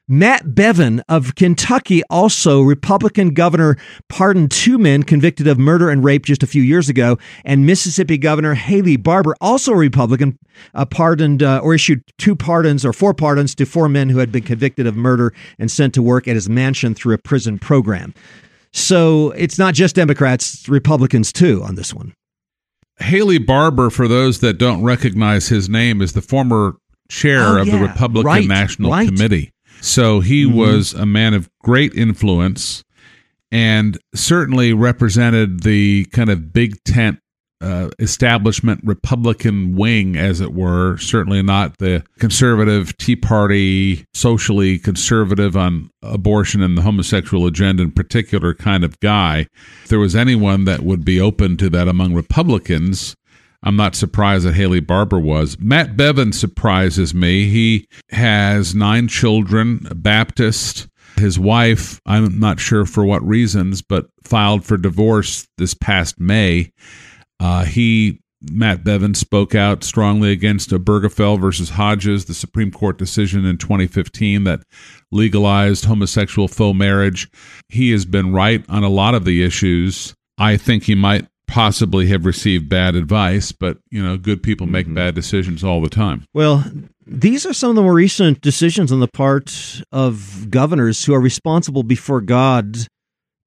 Matt 0.08 0.56
Bevin 0.56 1.02
of 1.08 1.36
Kentucky, 1.36 2.02
also 2.10 2.62
Republican 2.62 3.34
governor, 3.34 3.78
pardoned 4.10 4.52
two 4.52 4.78
men 4.78 5.04
convicted 5.04 5.48
of 5.48 5.58
murder 5.58 5.90
and 5.90 6.04
rape 6.04 6.26
just 6.26 6.44
a 6.44 6.48
few 6.48 6.62
years 6.62 6.90
ago. 6.90 7.18
And 7.46 7.66
Mississippi 7.66 8.18
Governor 8.18 8.56
Haley 8.56 8.98
Barbour, 8.98 9.36
also 9.40 9.72
Republican, 9.72 10.38
uh, 10.74 10.86
pardoned 10.86 11.44
uh, 11.44 11.62
or 11.64 11.74
issued 11.74 12.04
two 12.18 12.36
pardons 12.36 12.84
or 12.84 12.92
four 12.92 13.14
pardons 13.14 13.56
to 13.56 13.66
four 13.66 13.88
men 13.88 14.10
who 14.10 14.18
had 14.18 14.34
been 14.34 14.44
convicted 14.44 14.86
of 14.86 14.98
murder 14.98 15.34
and 15.58 15.72
sent 15.72 15.94
to 15.94 16.02
work 16.02 16.28
at 16.28 16.36
his 16.36 16.50
mansion 16.50 16.94
through 16.94 17.14
a 17.14 17.18
prison 17.18 17.58
program. 17.58 18.14
So 18.74 19.32
it's 19.32 19.58
not 19.58 19.74
just 19.74 19.96
Democrats, 19.96 20.68
Republicans 20.70 21.34
too 21.34 21.64
on 21.64 21.76
this 21.76 21.94
one. 21.94 22.14
Haley 23.00 23.40
Barbour, 23.40 23.90
for 23.90 24.08
those 24.08 24.40
that 24.40 24.58
don't 24.58 24.84
recognize 24.84 25.48
his 25.48 25.68
name, 25.68 26.02
is 26.02 26.14
the 26.14 26.22
former 26.22 26.78
chair 27.10 27.58
oh, 27.58 27.62
of 27.62 27.68
yeah. 27.68 27.78
the 27.78 27.82
Republican 27.88 28.26
right, 28.26 28.48
National 28.48 28.92
right. 28.92 29.08
Committee. 29.08 29.52
So 29.82 30.20
he 30.20 30.46
mm-hmm. 30.46 30.58
was 30.58 30.94
a 30.94 31.06
man 31.06 31.34
of 31.34 31.50
great 31.60 31.94
influence 31.96 32.84
and 33.52 33.98
certainly 34.14 34.74
represented 34.74 35.64
the 35.64 36.06
kind 36.12 36.30
of 36.30 36.54
big 36.54 36.82
tent 36.84 37.20
uh, 37.62 37.90
establishment 38.00 38.82
Republican 38.84 39.76
wing, 39.76 40.16
as 40.18 40.42
it 40.42 40.54
were. 40.54 40.98
Certainly 40.98 41.44
not 41.44 41.78
the 41.78 42.04
conservative 42.20 42.98
Tea 42.98 43.16
Party, 43.16 44.06
socially 44.14 44.80
conservative 44.80 45.56
on 45.56 45.90
abortion 46.02 46.62
and 46.62 46.78
the 46.78 46.82
homosexual 46.82 47.46
agenda 47.46 47.84
in 47.84 47.92
particular 47.92 48.54
kind 48.54 48.84
of 48.84 49.00
guy. 49.00 49.48
If 49.84 49.90
there 49.90 50.00
was 50.00 50.16
anyone 50.16 50.66
that 50.66 50.82
would 50.82 51.06
be 51.06 51.22
open 51.22 51.58
to 51.58 51.70
that 51.70 51.88
among 51.88 52.14
Republicans, 52.14 53.16
I'm 53.64 53.76
not 53.76 53.96
surprised 53.96 54.46
that 54.46 54.56
Haley 54.56 54.80
Barbour 54.80 55.20
was. 55.20 55.58
Matt 55.60 55.96
Bevin 55.96 56.34
surprises 56.34 57.14
me. 57.14 57.46
He 57.46 57.88
has 58.10 58.74
nine 58.74 59.08
children, 59.08 59.88
Baptist. 59.96 60.88
His 61.18 61.38
wife, 61.38 62.02
I'm 62.06 62.40
not 62.40 62.60
sure 62.60 62.86
for 62.86 63.06
what 63.06 63.22
reasons, 63.28 63.82
but 63.84 64.08
filed 64.24 64.66
for 64.66 64.78
divorce 64.78 65.48
this 65.58 65.76
past 65.76 66.20
May. 66.20 66.72
Uh, 67.42 67.66
he, 67.66 68.22
Matt 68.52 68.84
Bevin, 68.84 69.16
spoke 69.16 69.56
out 69.56 69.84
strongly 69.84 70.32
against 70.32 70.70
Obergefell 70.70 71.42
versus 71.42 71.72
Hodges, 71.72 72.26
the 72.26 72.36
Supreme 72.36 72.72
Court 72.72 73.00
decision 73.00 73.46
in 73.46 73.58
2015 73.58 74.44
that 74.44 74.62
legalized 75.12 75.86
homosexual 75.86 76.48
faux 76.48 76.78
marriage. 76.78 77.30
He 77.68 77.92
has 77.92 78.06
been 78.06 78.32
right 78.32 78.64
on 78.70 78.84
a 78.84 78.90
lot 78.90 79.16
of 79.16 79.26
the 79.26 79.44
issues. 79.44 80.14
I 80.38 80.56
think 80.56 80.84
he 80.84 80.94
might 80.94 81.28
possibly 81.48 82.08
have 82.08 82.26
received 82.26 82.70
bad 82.70 82.96
advice, 82.96 83.52
but 83.52 83.80
you 83.90 84.02
know, 84.02 84.18
good 84.18 84.44
people 84.44 84.68
make 84.68 84.86
mm-hmm. 84.86 84.96
bad 84.96 85.16
decisions 85.16 85.64
all 85.64 85.82
the 85.82 85.90
time. 85.90 86.24
Well, 86.34 86.64
these 87.08 87.46
are 87.46 87.54
some 87.54 87.72
of 87.72 87.76
the 87.76 87.82
more 87.82 87.94
recent 87.94 88.40
decisions 88.40 88.92
on 88.92 89.00
the 89.00 89.08
part 89.08 89.82
of 89.92 90.50
governors 90.50 91.04
who 91.04 91.14
are 91.14 91.20
responsible 91.20 91.84
before 91.84 92.22
God 92.22 92.88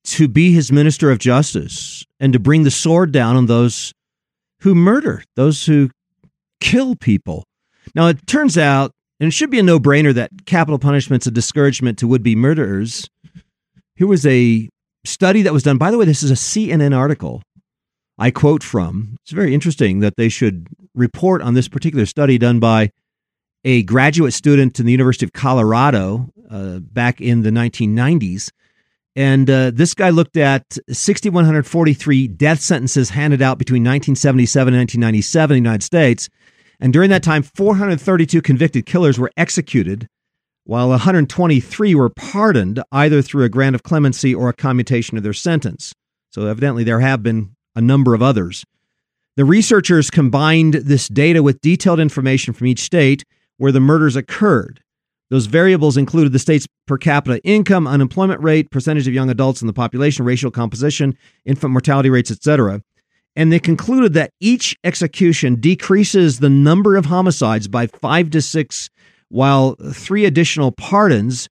to 0.05 0.29
be 0.29 0.53
his 0.53 0.71
minister 0.71 1.11
of 1.11 1.19
justice 1.19 2.05
and 2.21 2.33
to 2.33 2.39
bring 2.39 2.63
the 2.63 2.71
sword 2.71 3.13
down 3.13 3.37
on 3.37 3.47
those 3.47 3.93
who 4.61 4.75
murder, 4.75 5.23
those 5.37 5.67
who 5.67 5.91
kill 6.61 6.97
people. 6.97 7.45
Now, 7.95 8.09
it 8.09 8.27
turns 8.27 8.57
out, 8.57 8.93
and 9.21 9.29
it 9.29 9.33
should 9.33 9.51
be 9.51 9.59
a 9.59 9.63
no 9.63 9.79
brainer, 9.79 10.15
that 10.15 10.31
capital 10.47 10.79
punishment's 10.79 11.27
a 11.27 11.31
discouragement 11.31 11.99
to 11.99 12.09
would 12.09 12.23
be 12.23 12.37
murderers. 12.37 13.09
Here 13.97 14.07
was 14.07 14.27
a 14.27 14.69
study 15.05 15.43
that 15.43 15.53
was 15.53 15.63
done. 15.63 15.79
By 15.79 15.91
the 15.91 15.99
way, 15.99 16.05
this 16.05 16.23
is 16.23 16.31
a 16.31 16.35
CNN 16.35 16.97
article 16.97 17.43
I 18.19 18.31
quote 18.31 18.63
from. 18.63 19.17
It's 19.23 19.33
very 19.33 19.55
interesting 19.55 20.01
that 20.01 20.17
they 20.17 20.29
should 20.29 20.69
report 20.95 21.43
on 21.43 21.55
this 21.55 21.69
particular 21.69 22.07
study 22.07 22.39
done 22.39 22.61
by 22.61 22.91
a 23.65 23.83
graduate 23.83 24.35
student 24.35 24.79
in 24.79 24.87
the 24.87 24.93
University 24.93 25.25
of 25.25 25.33
Colorado 25.33 26.31
uh, 26.51 26.79
back 26.79 27.21
in 27.21 27.43
the 27.43 27.51
1990s. 27.51 28.51
And 29.17 29.49
uh, 29.49 29.71
this 29.71 29.95
guy 29.95 30.11
looked 30.11 30.37
at 30.37 30.77
6,143 30.91 32.29
death 32.29 32.61
sentences 32.61 33.11
handed 33.11 33.43
out 33.43 33.59
between 33.59 33.83
1977 33.83 34.75
and 34.75 34.81
1997 34.81 35.57
in 35.57 35.63
the 35.63 35.69
United 35.69 35.85
States. 35.85 36.29
And 36.81 36.93
during 36.93 37.11
that 37.11 37.23
time, 37.23 37.43
432 37.43 38.43
convicted 38.43 38.87
killers 38.87 39.19
were 39.19 39.31
executed, 39.37 40.09
while 40.65 40.89
123 40.89 41.95
were 41.95 42.11
pardoned 42.11 42.83
either 42.91 43.23
through 43.23 43.45
a 43.45 43.49
grant 43.49 43.77
of 43.77 43.85
clemency 43.85 44.35
or 44.35 44.49
a 44.49 44.55
commutation 44.55 45.17
of 45.17 45.23
their 45.23 45.33
sentence. 45.33 45.95
So 46.31 46.47
evidently, 46.47 46.83
there 46.83 47.01
have 47.01 47.23
been 47.23 47.55
a 47.77 47.81
number 47.81 48.15
of 48.15 48.23
others. 48.23 48.65
The 49.37 49.45
researchers 49.45 50.11
combined 50.11 50.75
this 50.75 51.09
data 51.09 51.43
with 51.43 51.61
detailed 51.61 52.01
information 52.01 52.55
from 52.55 52.67
each 52.67 52.81
state 52.81 53.25
where 53.57 53.73
the 53.73 53.81
murders 53.81 54.17
occurred. 54.17 54.81
Those 55.31 55.47
variables 55.47 55.97
included 55.97 56.33
the 56.33 56.39
state's 56.39 56.67
per 56.87 56.99
capita 56.99 57.41
income, 57.45 57.87
unemployment 57.87 58.43
rate, 58.43 58.71
percentage 58.71 59.09
of 59.09 59.15
young 59.15 59.31
adults 59.31 59.63
in 59.63 59.67
the 59.67 59.73
population, 59.73 60.25
racial 60.25 60.51
composition, 60.51 61.17
infant 61.45 61.73
mortality 61.73 62.11
rates, 62.11 62.31
etc. 62.31 62.83
And 63.37 63.53
they 63.53 63.59
concluded 63.59 64.15
that 64.15 64.31
each 64.41 64.77
execution 64.85 65.57
decreases 65.57 66.39
the 66.39 66.51
number 66.51 66.97
of 66.97 67.07
homicides 67.07 67.69
by 67.69 67.87
5 67.87 68.31
to 68.31 68.43
6 68.43 68.91
while 69.29 69.75
three 69.93 70.25
additional 70.25 70.71
pardons 70.71 71.49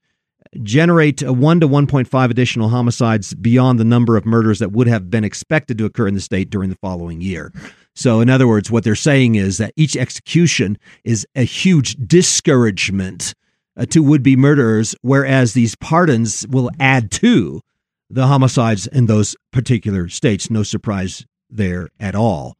generate 0.61 1.21
1 1.23 1.59
to 1.59 1.67
1.5 1.67 2.29
additional 2.29 2.69
homicides 2.69 3.33
beyond 3.33 3.79
the 3.79 3.83
number 3.83 4.15
of 4.15 4.25
murders 4.25 4.59
that 4.59 4.71
would 4.71 4.87
have 4.87 5.09
been 5.09 5.23
expected 5.23 5.77
to 5.79 5.85
occur 5.85 6.07
in 6.07 6.13
the 6.13 6.21
state 6.21 6.49
during 6.49 6.69
the 6.69 6.77
following 6.77 7.21
year. 7.21 7.51
So, 7.95 8.21
in 8.21 8.29
other 8.29 8.47
words, 8.47 8.71
what 8.71 8.83
they're 8.83 8.95
saying 8.95 9.35
is 9.35 9.57
that 9.57 9.73
each 9.75 9.97
execution 9.97 10.77
is 11.03 11.27
a 11.35 11.43
huge 11.43 11.95
discouragement 11.95 13.33
uh, 13.77 13.85
to 13.87 14.03
would 14.03 14.23
be 14.23 14.35
murderers, 14.35 14.95
whereas 15.01 15.53
these 15.53 15.75
pardons 15.75 16.45
will 16.47 16.69
add 16.79 17.11
to 17.11 17.61
the 18.09 18.27
homicides 18.27 18.87
in 18.87 19.07
those 19.07 19.35
particular 19.51 20.07
states. 20.09 20.49
No 20.49 20.63
surprise 20.63 21.25
there 21.49 21.89
at 21.99 22.15
all. 22.15 22.55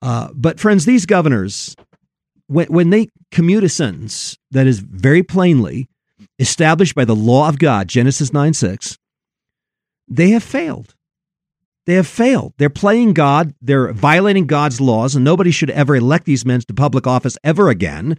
Uh, 0.00 0.28
but, 0.34 0.58
friends, 0.58 0.84
these 0.84 1.06
governors, 1.06 1.76
when, 2.48 2.66
when 2.66 2.90
they 2.90 3.08
commute 3.30 3.64
a 3.64 3.68
sentence 3.68 4.36
that 4.50 4.66
is 4.66 4.80
very 4.80 5.22
plainly 5.22 5.88
established 6.38 6.94
by 6.94 7.04
the 7.04 7.14
law 7.14 7.48
of 7.48 7.58
God, 7.58 7.88
Genesis 7.88 8.32
9 8.32 8.52
6, 8.52 8.98
they 10.08 10.30
have 10.30 10.42
failed. 10.42 10.94
They 11.86 11.94
have 11.94 12.06
failed. 12.06 12.52
They're 12.58 12.70
playing 12.70 13.12
God. 13.12 13.54
They're 13.60 13.92
violating 13.92 14.46
God's 14.46 14.80
laws, 14.80 15.14
and 15.14 15.24
nobody 15.24 15.50
should 15.50 15.70
ever 15.70 15.96
elect 15.96 16.26
these 16.26 16.44
men 16.44 16.60
to 16.60 16.74
public 16.74 17.06
office 17.06 17.36
ever 17.42 17.70
again. 17.70 18.18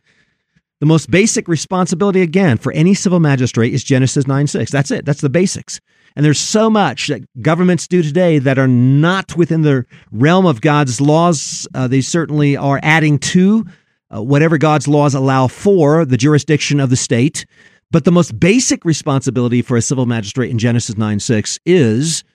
The 0.83 0.87
most 0.87 1.09
basic 1.09 1.47
responsibility, 1.47 2.21
again, 2.21 2.57
for 2.57 2.73
any 2.73 2.93
civil 2.93 3.21
magistrate 3.21 3.73
is 3.73 3.85
Genesis 3.85 4.27
9 4.27 4.47
6. 4.47 4.69
That's 4.69 4.91
it. 4.91 5.05
That's 5.05 5.21
the 5.21 5.29
basics. 5.29 5.79
And 6.13 6.25
there's 6.25 6.41
so 6.41 6.69
much 6.69 7.07
that 7.07 7.21
governments 7.41 7.87
do 7.87 8.03
today 8.03 8.37
that 8.39 8.59
are 8.59 8.67
not 8.67 9.37
within 9.37 9.61
the 9.61 9.85
realm 10.11 10.45
of 10.45 10.59
God's 10.59 10.99
laws. 10.99 11.65
Uh, 11.73 11.87
they 11.87 12.01
certainly 12.01 12.57
are 12.57 12.81
adding 12.83 13.17
to 13.19 13.65
uh, 14.13 14.21
whatever 14.21 14.57
God's 14.57 14.85
laws 14.85 15.15
allow 15.15 15.47
for 15.47 16.03
the 16.03 16.17
jurisdiction 16.17 16.81
of 16.81 16.89
the 16.89 16.97
state. 16.97 17.45
But 17.89 18.03
the 18.03 18.11
most 18.11 18.37
basic 18.37 18.83
responsibility 18.83 19.61
for 19.61 19.77
a 19.77 19.81
civil 19.81 20.05
magistrate 20.05 20.51
in 20.51 20.59
Genesis 20.59 20.97
9 20.97 21.21
6 21.21 21.59
is 21.65 22.25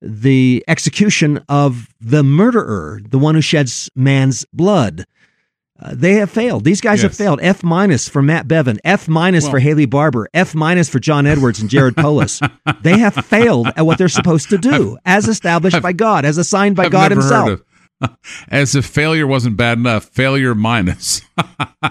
the 0.00 0.62
execution 0.68 1.44
of 1.48 1.88
the 2.00 2.22
murderer, 2.22 3.00
the 3.08 3.18
one 3.18 3.34
who 3.34 3.40
sheds 3.40 3.90
man's 3.96 4.44
blood. 4.52 5.06
Uh, 5.78 5.94
they 5.94 6.14
have 6.14 6.30
failed. 6.30 6.64
These 6.64 6.80
guys 6.80 7.02
yes. 7.02 7.10
have 7.10 7.16
failed. 7.16 7.38
F 7.42 7.62
minus 7.62 8.08
for 8.08 8.22
Matt 8.22 8.48
Bevin. 8.48 8.78
F 8.84 9.08
minus 9.08 9.44
well, 9.44 9.52
for 9.52 9.58
Haley 9.58 9.86
Barbour. 9.86 10.28
F 10.32 10.54
minus 10.54 10.88
for 10.88 10.98
John 10.98 11.26
Edwards 11.26 11.60
and 11.60 11.68
Jared 11.68 11.96
Polis. 11.96 12.40
they 12.82 12.98
have 12.98 13.14
failed 13.14 13.68
at 13.76 13.84
what 13.84 13.98
they're 13.98 14.08
supposed 14.08 14.48
to 14.50 14.58
do, 14.58 14.96
as 15.04 15.28
established 15.28 15.76
I've, 15.76 15.82
by 15.82 15.92
God, 15.92 16.24
as 16.24 16.38
assigned 16.38 16.76
by 16.76 16.84
I've 16.86 16.92
God 16.92 17.10
Himself. 17.10 17.60
As 18.48 18.74
if 18.74 18.84
failure 18.84 19.26
wasn't 19.26 19.56
bad 19.56 19.78
enough, 19.78 20.04
failure 20.04 20.54
minus. 20.54 21.22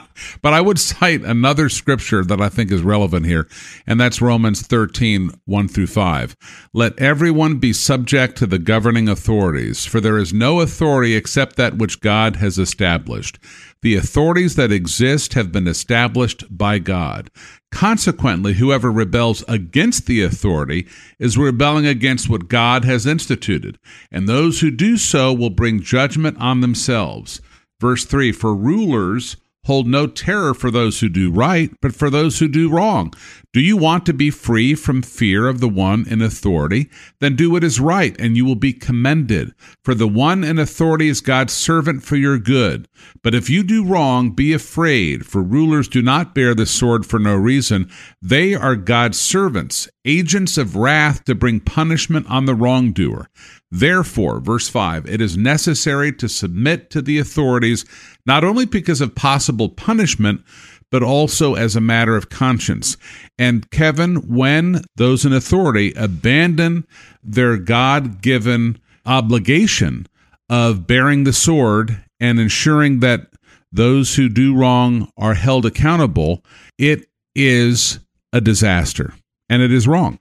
but 0.41 0.53
I 0.53 0.61
would 0.61 0.79
cite 0.79 1.21
another 1.21 1.69
scripture 1.69 2.23
that 2.23 2.41
I 2.41 2.49
think 2.49 2.71
is 2.71 2.81
relevant 2.81 3.25
here, 3.25 3.47
and 3.87 3.99
that's 3.99 4.21
Romans 4.21 4.61
13, 4.61 5.31
1 5.45 5.67
through 5.67 5.87
5. 5.87 6.35
Let 6.73 6.99
everyone 6.99 7.57
be 7.57 7.73
subject 7.73 8.37
to 8.37 8.45
the 8.45 8.59
governing 8.59 9.09
authorities, 9.09 9.85
for 9.85 9.99
there 9.99 10.17
is 10.17 10.33
no 10.33 10.61
authority 10.61 11.15
except 11.15 11.55
that 11.55 11.77
which 11.77 12.01
God 12.01 12.35
has 12.35 12.59
established. 12.59 13.39
The 13.85 13.93
authorities 13.93 14.55
that 14.55 14.71
exist 14.71 15.35
have 15.35 15.51
been 15.51 15.67
established 15.67 16.43
by 16.49 16.79
God. 16.79 17.29
Consequently, 17.71 18.53
whoever 18.53 18.91
rebels 18.91 19.43
against 19.47 20.07
the 20.07 20.23
authority 20.23 20.87
is 21.19 21.37
rebelling 21.37 21.85
against 21.85 22.27
what 22.27 22.47
God 22.47 22.83
has 22.83 23.05
instituted, 23.05 23.77
and 24.09 24.27
those 24.27 24.61
who 24.61 24.71
do 24.71 24.97
so 24.97 25.31
will 25.31 25.51
bring 25.51 25.81
judgment 25.81 26.35
on 26.39 26.61
themselves. 26.61 27.41
Verse 27.79 28.05
3 28.05 28.31
For 28.31 28.55
rulers 28.55 29.37
hold 29.65 29.85
no 29.85 30.07
terror 30.07 30.55
for 30.55 30.71
those 30.71 31.01
who 31.01 31.07
do 31.07 31.29
right, 31.29 31.69
but 31.79 31.93
for 31.93 32.09
those 32.09 32.39
who 32.39 32.47
do 32.47 32.71
wrong. 32.71 33.13
Do 33.55 33.61
you 33.61 33.77
want 33.77 34.05
to 34.07 34.13
be 34.13 34.31
free 34.31 34.75
from 34.75 35.01
fear 35.01 35.48
of 35.48 35.61
the 35.61 35.70
one 35.70 36.05
in 36.09 36.22
authority? 36.22 36.89
Then 37.22 37.37
do 37.37 37.51
what 37.51 37.63
is 37.63 37.79
right, 37.79 38.13
and 38.20 38.35
you 38.35 38.44
will 38.44 38.57
be 38.57 38.74
commended. 38.74 39.53
For 39.85 39.96
the 39.96 40.09
one 40.09 40.44
in 40.44 40.59
authority 40.59 41.07
is 41.07 41.22
God's 41.22 41.53
servant 41.53 42.03
for 42.03 42.18
your 42.18 42.37
good. 42.37 42.89
But 43.24 43.33
if 43.33 43.50
you 43.50 43.63
do 43.63 43.85
wrong, 43.85 44.31
be 44.31 44.51
afraid, 44.51 45.25
for 45.25 45.41
rulers 45.41 45.87
do 45.87 46.01
not 46.01 46.35
bear 46.35 46.53
the 46.53 46.65
sword 46.65 47.05
for 47.05 47.18
no 47.18 47.33
reason. 47.33 47.89
They 48.22 48.55
are 48.55 48.75
God's 48.75 49.22
servants, 49.22 49.87
agents 50.03 50.57
of 50.57 50.75
wrath 50.75 51.24
to 51.24 51.33
bring 51.33 51.61
punishment 51.61 52.29
on 52.29 52.48
the 52.48 52.55
wrongdoer. 52.55 53.29
Therefore, 53.72 54.41
verse 54.41 54.68
5, 54.68 55.05
it 55.05 55.22
is 55.22 55.37
necessary 55.37 56.11
to 56.13 56.27
submit 56.27 56.89
to 56.89 57.01
the 57.01 57.20
authorities, 57.20 57.85
not 58.25 58.44
only 58.44 58.65
because 58.65 59.01
of 59.01 59.15
possible 59.15 59.70
punishment, 59.70 60.41
but 60.91 61.03
also 61.03 61.55
as 61.55 61.75
a 61.75 61.81
matter 61.81 62.15
of 62.15 62.29
conscience. 62.29 62.98
And 63.37 63.69
Kevin, 63.71 64.15
when 64.33 64.83
those 64.95 65.25
in 65.25 65.33
authority 65.33 65.93
abandon 65.95 66.85
their 67.24 67.57
God 67.57 68.21
given 68.21 68.79
obligation 69.05 70.07
of 70.50 70.87
bearing 70.87 71.24
the 71.24 71.33
sword 71.33 72.03
and 72.19 72.39
ensuring 72.39 73.00
that 73.00 73.27
those 73.71 74.15
who 74.15 74.29
do 74.29 74.55
wrong 74.55 75.11
are 75.17 75.33
held 75.33 75.65
accountable, 75.65 76.43
it 76.77 77.07
is 77.35 78.00
a 78.31 78.39
disaster 78.39 79.13
and 79.50 79.61
it 79.61 79.71
is 79.71 79.87
wrong. 79.87 80.19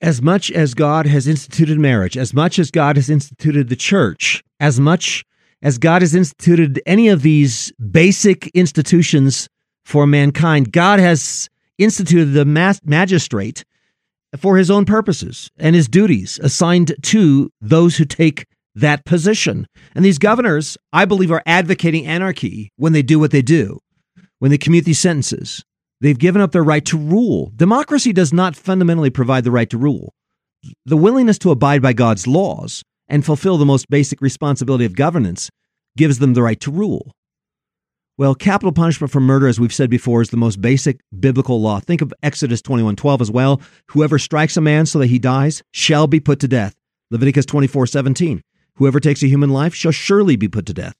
As 0.00 0.20
much 0.20 0.50
as 0.50 0.74
God 0.74 1.06
has 1.06 1.26
instituted 1.26 1.78
marriage, 1.78 2.16
as 2.16 2.34
much 2.34 2.58
as 2.58 2.70
God 2.70 2.96
has 2.96 3.08
instituted 3.08 3.68
the 3.68 3.76
church, 3.76 4.42
as 4.60 4.78
much 4.78 5.24
as 5.64 5.78
God 5.78 6.02
has 6.02 6.14
instituted 6.14 6.80
any 6.84 7.08
of 7.08 7.22
these 7.22 7.72
basic 7.90 8.48
institutions 8.48 9.48
for 9.84 10.06
mankind, 10.06 10.72
God 10.72 11.00
has 11.00 11.48
instituted 11.78 12.26
the 12.26 12.44
magistrate 12.84 13.64
for 14.36 14.58
his 14.58 14.70
own 14.70 14.84
purposes 14.84 15.50
and 15.58 15.74
his 15.74 15.88
duties 15.88 16.38
assigned 16.42 16.94
to 17.02 17.50
those 17.60 17.96
who 17.96 18.04
take 18.04 18.46
that 18.74 19.04
position. 19.06 19.66
And 19.94 20.04
these 20.04 20.18
governors, 20.18 20.76
I 20.92 21.06
believe, 21.06 21.32
are 21.32 21.42
advocating 21.46 22.06
anarchy 22.06 22.70
when 22.76 22.92
they 22.92 23.02
do 23.02 23.18
what 23.18 23.30
they 23.30 23.42
do, 23.42 23.80
when 24.40 24.50
they 24.50 24.58
commute 24.58 24.84
these 24.84 24.98
sentences. 24.98 25.64
They've 26.00 26.18
given 26.18 26.42
up 26.42 26.52
their 26.52 26.64
right 26.64 26.84
to 26.86 26.98
rule. 26.98 27.52
Democracy 27.56 28.12
does 28.12 28.32
not 28.32 28.56
fundamentally 28.56 29.10
provide 29.10 29.44
the 29.44 29.50
right 29.50 29.70
to 29.70 29.78
rule. 29.78 30.12
The 30.84 30.96
willingness 30.96 31.38
to 31.38 31.50
abide 31.50 31.80
by 31.80 31.94
God's 31.94 32.26
laws 32.26 32.82
and 33.08 33.24
fulfill 33.24 33.58
the 33.58 33.64
most 33.64 33.88
basic 33.88 34.20
responsibility 34.20 34.84
of 34.84 34.96
governance 34.96 35.50
gives 35.96 36.18
them 36.18 36.34
the 36.34 36.42
right 36.42 36.60
to 36.60 36.70
rule. 36.70 37.12
Well, 38.16 38.36
capital 38.36 38.70
punishment 38.70 39.10
for 39.10 39.20
murder, 39.20 39.48
as 39.48 39.58
we've 39.58 39.74
said 39.74 39.90
before, 39.90 40.22
is 40.22 40.30
the 40.30 40.36
most 40.36 40.60
basic 40.60 41.00
biblical 41.18 41.60
law. 41.60 41.80
Think 41.80 42.00
of 42.00 42.14
Exodus 42.22 42.62
21:12 42.62 43.20
as 43.20 43.30
well. 43.30 43.60
Whoever 43.88 44.20
strikes 44.20 44.56
a 44.56 44.60
man 44.60 44.86
so 44.86 45.00
that 45.00 45.08
he 45.08 45.18
dies 45.18 45.62
shall 45.72 46.06
be 46.06 46.20
put 46.20 46.38
to 46.40 46.48
death. 46.48 46.74
Leviticus 47.10 47.44
24:17. 47.46 48.42
Whoever 48.76 49.00
takes 49.00 49.22
a 49.22 49.28
human 49.28 49.50
life 49.50 49.74
shall 49.74 49.92
surely 49.92 50.36
be 50.36 50.48
put 50.48 50.66
to 50.66 50.74
death. 50.74 50.94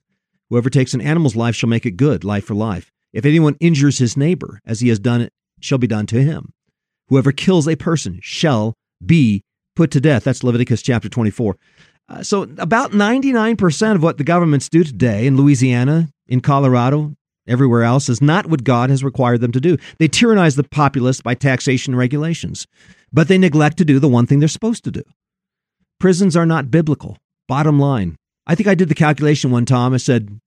Whoever 0.51 0.71
takes 0.71 0.93
an 0.93 1.01
animal's 1.01 1.37
life 1.37 1.55
shall 1.55 1.69
make 1.69 1.87
it 1.87 1.97
good, 1.97 2.25
life 2.25 2.45
for 2.45 2.55
life. 2.55 2.91
If 3.13 3.25
anyone 3.25 3.57
injures 3.61 3.99
his 3.99 4.17
neighbor, 4.17 4.61
as 4.67 4.81
he 4.81 4.89
has 4.89 4.99
done 4.99 5.21
it, 5.21 5.33
shall 5.61 5.79
be 5.79 5.87
done 5.87 6.07
to 6.07 6.23
him. 6.23 6.53
Whoever 7.09 7.33
kills 7.33 7.69
a 7.69 7.77
person 7.77 8.19
shall 8.23 8.75
be 9.05 9.43
put 9.77 9.91
to 9.93 10.01
death. 10.01 10.25
That's 10.25 10.43
Leviticus 10.43 10.83
chapter 10.83 11.09
24. 11.09 11.57
Uh, 12.09 12.23
so, 12.23 12.43
about 12.59 12.93
99% 12.93 13.95
of 13.95 14.03
what 14.03 14.19
the 14.19 14.25
governments 14.25 14.69
do 14.69 14.85
today 14.85 15.27
in 15.27 15.37
Louisiana, 15.37 16.09
in 16.29 16.41
Colorado, 16.41 17.15
everywhere 17.47 17.83
else 17.83 18.09
is 18.09 18.21
not 18.21 18.47
what 18.47 18.65
God 18.65 18.91
has 18.91 19.03
required 19.03 19.41
them 19.41 19.53
to 19.53 19.61
do. 19.61 19.77
They 19.99 20.09
tyrannize 20.09 20.57
the 20.57 20.65
populace 20.65 21.21
by 21.21 21.35
taxation 21.35 21.97
regulations, 21.97 22.67
but 23.13 23.29
they 23.29 23.39
neglect 23.39 23.79
to 23.79 23.85
do 23.85 23.99
the 23.99 24.09
one 24.09 24.27
thing 24.27 24.39
they're 24.39 24.49
supposed 24.49 24.85
to 24.85 24.91
do. 24.91 25.03
Prisons 25.99 26.37
are 26.37 26.47
not 26.47 26.71
biblical. 26.71 27.17
Bottom 27.49 27.79
line. 27.79 28.17
I 28.47 28.55
think 28.55 28.67
I 28.67 28.75
did 28.75 28.89
the 28.89 28.95
calculation 28.95 29.51
one 29.51 29.65
time. 29.65 29.95
I 29.95 29.99
said, 29.99 30.39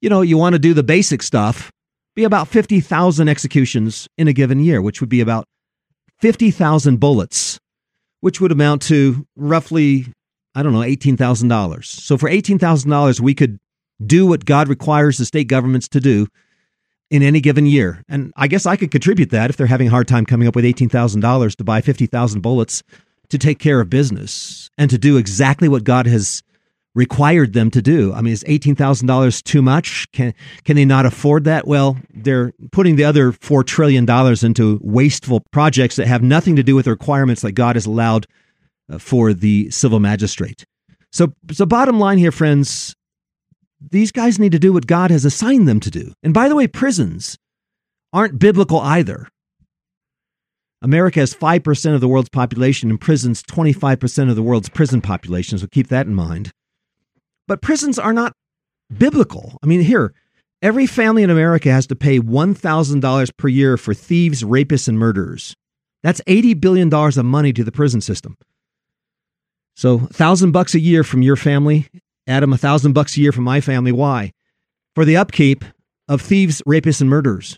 you 0.00 0.10
know, 0.10 0.22
you 0.22 0.36
want 0.36 0.54
to 0.54 0.58
do 0.58 0.74
the 0.74 0.82
basic 0.82 1.22
stuff, 1.22 1.70
be 2.16 2.24
about 2.24 2.48
50,000 2.48 3.28
executions 3.28 4.08
in 4.16 4.26
a 4.26 4.32
given 4.32 4.60
year, 4.60 4.82
which 4.82 5.00
would 5.00 5.08
be 5.08 5.20
about 5.20 5.44
50,000 6.20 6.98
bullets, 6.98 7.60
which 8.20 8.40
would 8.40 8.50
amount 8.50 8.82
to 8.82 9.24
roughly 9.36 10.06
I 10.58 10.62
don't 10.64 10.72
know, 10.72 10.80
$18,000. 10.80 11.84
So 11.84 12.18
for 12.18 12.28
$18,000, 12.28 13.20
we 13.20 13.32
could 13.32 13.60
do 14.04 14.26
what 14.26 14.44
God 14.44 14.66
requires 14.66 15.16
the 15.16 15.24
state 15.24 15.46
governments 15.46 15.86
to 15.88 16.00
do 16.00 16.26
in 17.10 17.22
any 17.22 17.40
given 17.40 17.64
year. 17.64 18.02
And 18.08 18.32
I 18.36 18.48
guess 18.48 18.66
I 18.66 18.74
could 18.74 18.90
contribute 18.90 19.30
that 19.30 19.50
if 19.50 19.56
they're 19.56 19.68
having 19.68 19.86
a 19.86 19.90
hard 19.90 20.08
time 20.08 20.26
coming 20.26 20.48
up 20.48 20.56
with 20.56 20.64
$18,000 20.64 21.54
to 21.54 21.64
buy 21.64 21.80
50,000 21.80 22.40
bullets 22.40 22.82
to 23.28 23.38
take 23.38 23.60
care 23.60 23.80
of 23.80 23.88
business 23.88 24.68
and 24.76 24.90
to 24.90 24.98
do 24.98 25.16
exactly 25.16 25.68
what 25.68 25.84
God 25.84 26.08
has 26.08 26.42
required 26.92 27.52
them 27.52 27.70
to 27.70 27.80
do. 27.80 28.12
I 28.12 28.20
mean, 28.20 28.32
is 28.32 28.42
$18,000 28.42 29.42
too 29.44 29.62
much? 29.62 30.10
Can 30.10 30.34
can 30.64 30.74
they 30.74 30.84
not 30.84 31.06
afford 31.06 31.44
that? 31.44 31.68
Well, 31.68 31.98
they're 32.12 32.52
putting 32.72 32.96
the 32.96 33.04
other 33.04 33.30
4 33.30 33.62
trillion 33.62 34.06
dollars 34.06 34.42
into 34.42 34.80
wasteful 34.82 35.44
projects 35.52 35.94
that 35.96 36.08
have 36.08 36.24
nothing 36.24 36.56
to 36.56 36.64
do 36.64 36.74
with 36.74 36.86
the 36.86 36.90
requirements 36.90 37.42
that 37.42 37.52
God 37.52 37.76
has 37.76 37.86
allowed 37.86 38.26
Uh, 38.90 38.96
for 38.96 39.34
the 39.34 39.70
civil 39.70 40.00
magistrate. 40.00 40.64
So, 41.12 41.34
so 41.52 41.66
bottom 41.66 42.00
line 42.00 42.16
here, 42.16 42.32
friends, 42.32 42.94
these 43.80 44.10
guys 44.10 44.38
need 44.38 44.52
to 44.52 44.58
do 44.58 44.72
what 44.72 44.86
God 44.86 45.10
has 45.10 45.26
assigned 45.26 45.68
them 45.68 45.78
to 45.80 45.90
do. 45.90 46.14
And 46.22 46.32
by 46.32 46.48
the 46.48 46.56
way, 46.56 46.66
prisons 46.66 47.36
aren't 48.14 48.38
biblical 48.38 48.80
either. 48.80 49.28
America 50.80 51.20
has 51.20 51.34
5% 51.34 51.94
of 51.94 52.00
the 52.00 52.08
world's 52.08 52.30
population 52.30 52.88
and 52.88 52.98
prisons 52.98 53.42
25% 53.42 54.30
of 54.30 54.36
the 54.36 54.42
world's 54.42 54.70
prison 54.70 55.02
population, 55.02 55.58
so 55.58 55.66
keep 55.66 55.88
that 55.88 56.06
in 56.06 56.14
mind. 56.14 56.50
But 57.46 57.60
prisons 57.60 57.98
are 57.98 58.14
not 58.14 58.32
biblical. 58.96 59.58
I 59.62 59.66
mean, 59.66 59.82
here, 59.82 60.14
every 60.62 60.86
family 60.86 61.22
in 61.22 61.28
America 61.30 61.70
has 61.70 61.86
to 61.88 61.96
pay 61.96 62.20
$1,000 62.20 63.36
per 63.36 63.48
year 63.48 63.76
for 63.76 63.92
thieves, 63.92 64.42
rapists, 64.42 64.88
and 64.88 64.98
murderers. 64.98 65.54
That's 66.02 66.22
$80 66.22 66.58
billion 66.58 66.94
of 66.94 67.24
money 67.24 67.52
to 67.52 67.64
the 67.64 67.72
prison 67.72 68.00
system. 68.00 68.38
So, 69.78 69.98
1000 69.98 70.50
bucks 70.50 70.74
a 70.74 70.80
year 70.80 71.04
from 71.04 71.22
your 71.22 71.36
family, 71.36 71.86
Adam, 72.26 72.50
a 72.50 72.58
1000 72.58 72.94
bucks 72.94 73.16
a 73.16 73.20
year 73.20 73.30
from 73.30 73.44
my 73.44 73.60
family. 73.60 73.92
Why? 73.92 74.32
For 74.96 75.04
the 75.04 75.16
upkeep 75.16 75.64
of 76.08 76.20
thieves, 76.20 76.60
rapists, 76.66 77.00
and 77.00 77.08
murderers. 77.08 77.56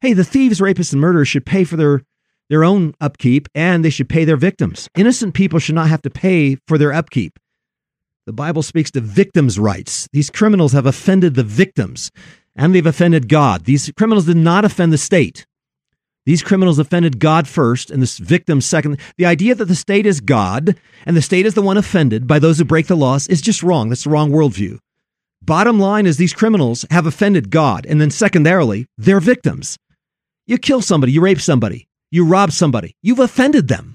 Hey, 0.00 0.12
the 0.12 0.22
thieves, 0.22 0.60
rapists, 0.60 0.92
and 0.92 1.00
murderers 1.00 1.26
should 1.26 1.44
pay 1.44 1.64
for 1.64 1.74
their 1.76 2.02
their 2.48 2.62
own 2.62 2.94
upkeep 3.00 3.48
and 3.56 3.84
they 3.84 3.90
should 3.90 4.08
pay 4.08 4.24
their 4.24 4.36
victims. 4.36 4.88
Innocent 4.96 5.34
people 5.34 5.58
should 5.58 5.74
not 5.74 5.88
have 5.88 6.02
to 6.02 6.10
pay 6.10 6.58
for 6.68 6.78
their 6.78 6.92
upkeep. 6.92 7.40
The 8.26 8.32
Bible 8.32 8.62
speaks 8.62 8.92
to 8.92 9.00
victims' 9.00 9.58
rights. 9.58 10.08
These 10.12 10.30
criminals 10.30 10.74
have 10.74 10.86
offended 10.86 11.34
the 11.34 11.42
victims 11.42 12.12
and 12.54 12.72
they've 12.72 12.86
offended 12.86 13.28
God. 13.28 13.64
These 13.64 13.90
criminals 13.98 14.26
did 14.26 14.36
not 14.36 14.64
offend 14.64 14.92
the 14.92 14.96
state. 14.98 15.44
These 16.26 16.42
criminals 16.42 16.80
offended 16.80 17.20
God 17.20 17.46
first 17.46 17.88
and 17.90 18.02
the 18.02 18.24
victims 18.24 18.66
second. 18.66 18.98
The 19.16 19.26
idea 19.26 19.54
that 19.54 19.66
the 19.66 19.76
state 19.76 20.06
is 20.06 20.20
God 20.20 20.76
and 21.06 21.16
the 21.16 21.22
state 21.22 21.46
is 21.46 21.54
the 21.54 21.62
one 21.62 21.76
offended 21.76 22.26
by 22.26 22.40
those 22.40 22.58
who 22.58 22.64
break 22.64 22.88
the 22.88 22.96
laws 22.96 23.28
is 23.28 23.40
just 23.40 23.62
wrong. 23.62 23.88
That's 23.88 24.04
the 24.04 24.10
wrong 24.10 24.30
worldview. 24.30 24.78
Bottom 25.40 25.78
line 25.78 26.04
is 26.04 26.16
these 26.16 26.34
criminals 26.34 26.84
have 26.90 27.06
offended 27.06 27.50
God. 27.50 27.86
And 27.86 28.00
then 28.00 28.10
secondarily, 28.10 28.86
they're 28.98 29.20
victims. 29.20 29.78
You 30.48 30.58
kill 30.58 30.82
somebody, 30.82 31.12
you 31.12 31.20
rape 31.20 31.40
somebody, 31.40 31.86
you 32.10 32.26
rob 32.26 32.50
somebody, 32.50 32.96
you've 33.02 33.20
offended 33.20 33.68
them. 33.68 33.94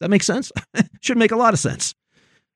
That 0.00 0.10
makes 0.10 0.26
sense? 0.26 0.50
Should 1.00 1.18
make 1.18 1.32
a 1.32 1.36
lot 1.36 1.54
of 1.54 1.60
sense. 1.60 1.94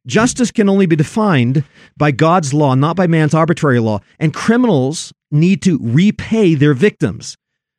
Justice 0.05 0.51
can 0.51 0.69
only 0.69 0.87
be 0.87 0.97
defined 0.97 1.63
by 1.97 2.11
God's 2.11 2.53
law, 2.53 2.75
not 2.75 2.97
by 2.97 3.07
man's 3.07 3.35
arbitrary 3.35 3.79
law. 3.79 4.01
And 4.19 4.35
criminals 4.35 5.13
need 5.31 5.63
to 5.63 5.79
repay 5.81 6.57
their 6.57 6.75
victims. 6.75 7.37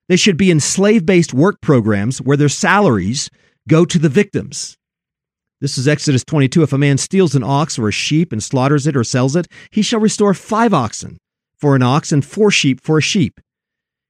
They 0.09 0.17
should 0.17 0.37
be 0.37 0.51
in 0.51 0.59
slave 0.59 1.05
based 1.05 1.33
work 1.33 1.61
programs 1.61 2.21
where 2.21 2.37
their 2.37 2.49
salaries 2.49 3.29
go 3.67 3.85
to 3.85 3.97
the 3.97 4.09
victims. 4.09 4.77
This 5.61 5.77
is 5.77 5.87
Exodus 5.87 6.25
22. 6.25 6.63
If 6.63 6.73
a 6.73 6.77
man 6.77 6.97
steals 6.97 7.35
an 7.35 7.43
ox 7.43 7.79
or 7.79 7.87
a 7.87 7.93
sheep 7.93 8.33
and 8.33 8.43
slaughters 8.43 8.85
it 8.85 8.97
or 8.97 9.03
sells 9.05 9.35
it, 9.35 9.47
he 9.71 9.81
shall 9.81 10.01
restore 10.01 10.33
five 10.33 10.73
oxen 10.73 11.17
for 11.55 11.75
an 11.75 11.81
ox 11.81 12.11
and 12.11 12.25
four 12.25 12.51
sheep 12.51 12.81
for 12.81 12.97
a 12.97 13.01
sheep. 13.01 13.39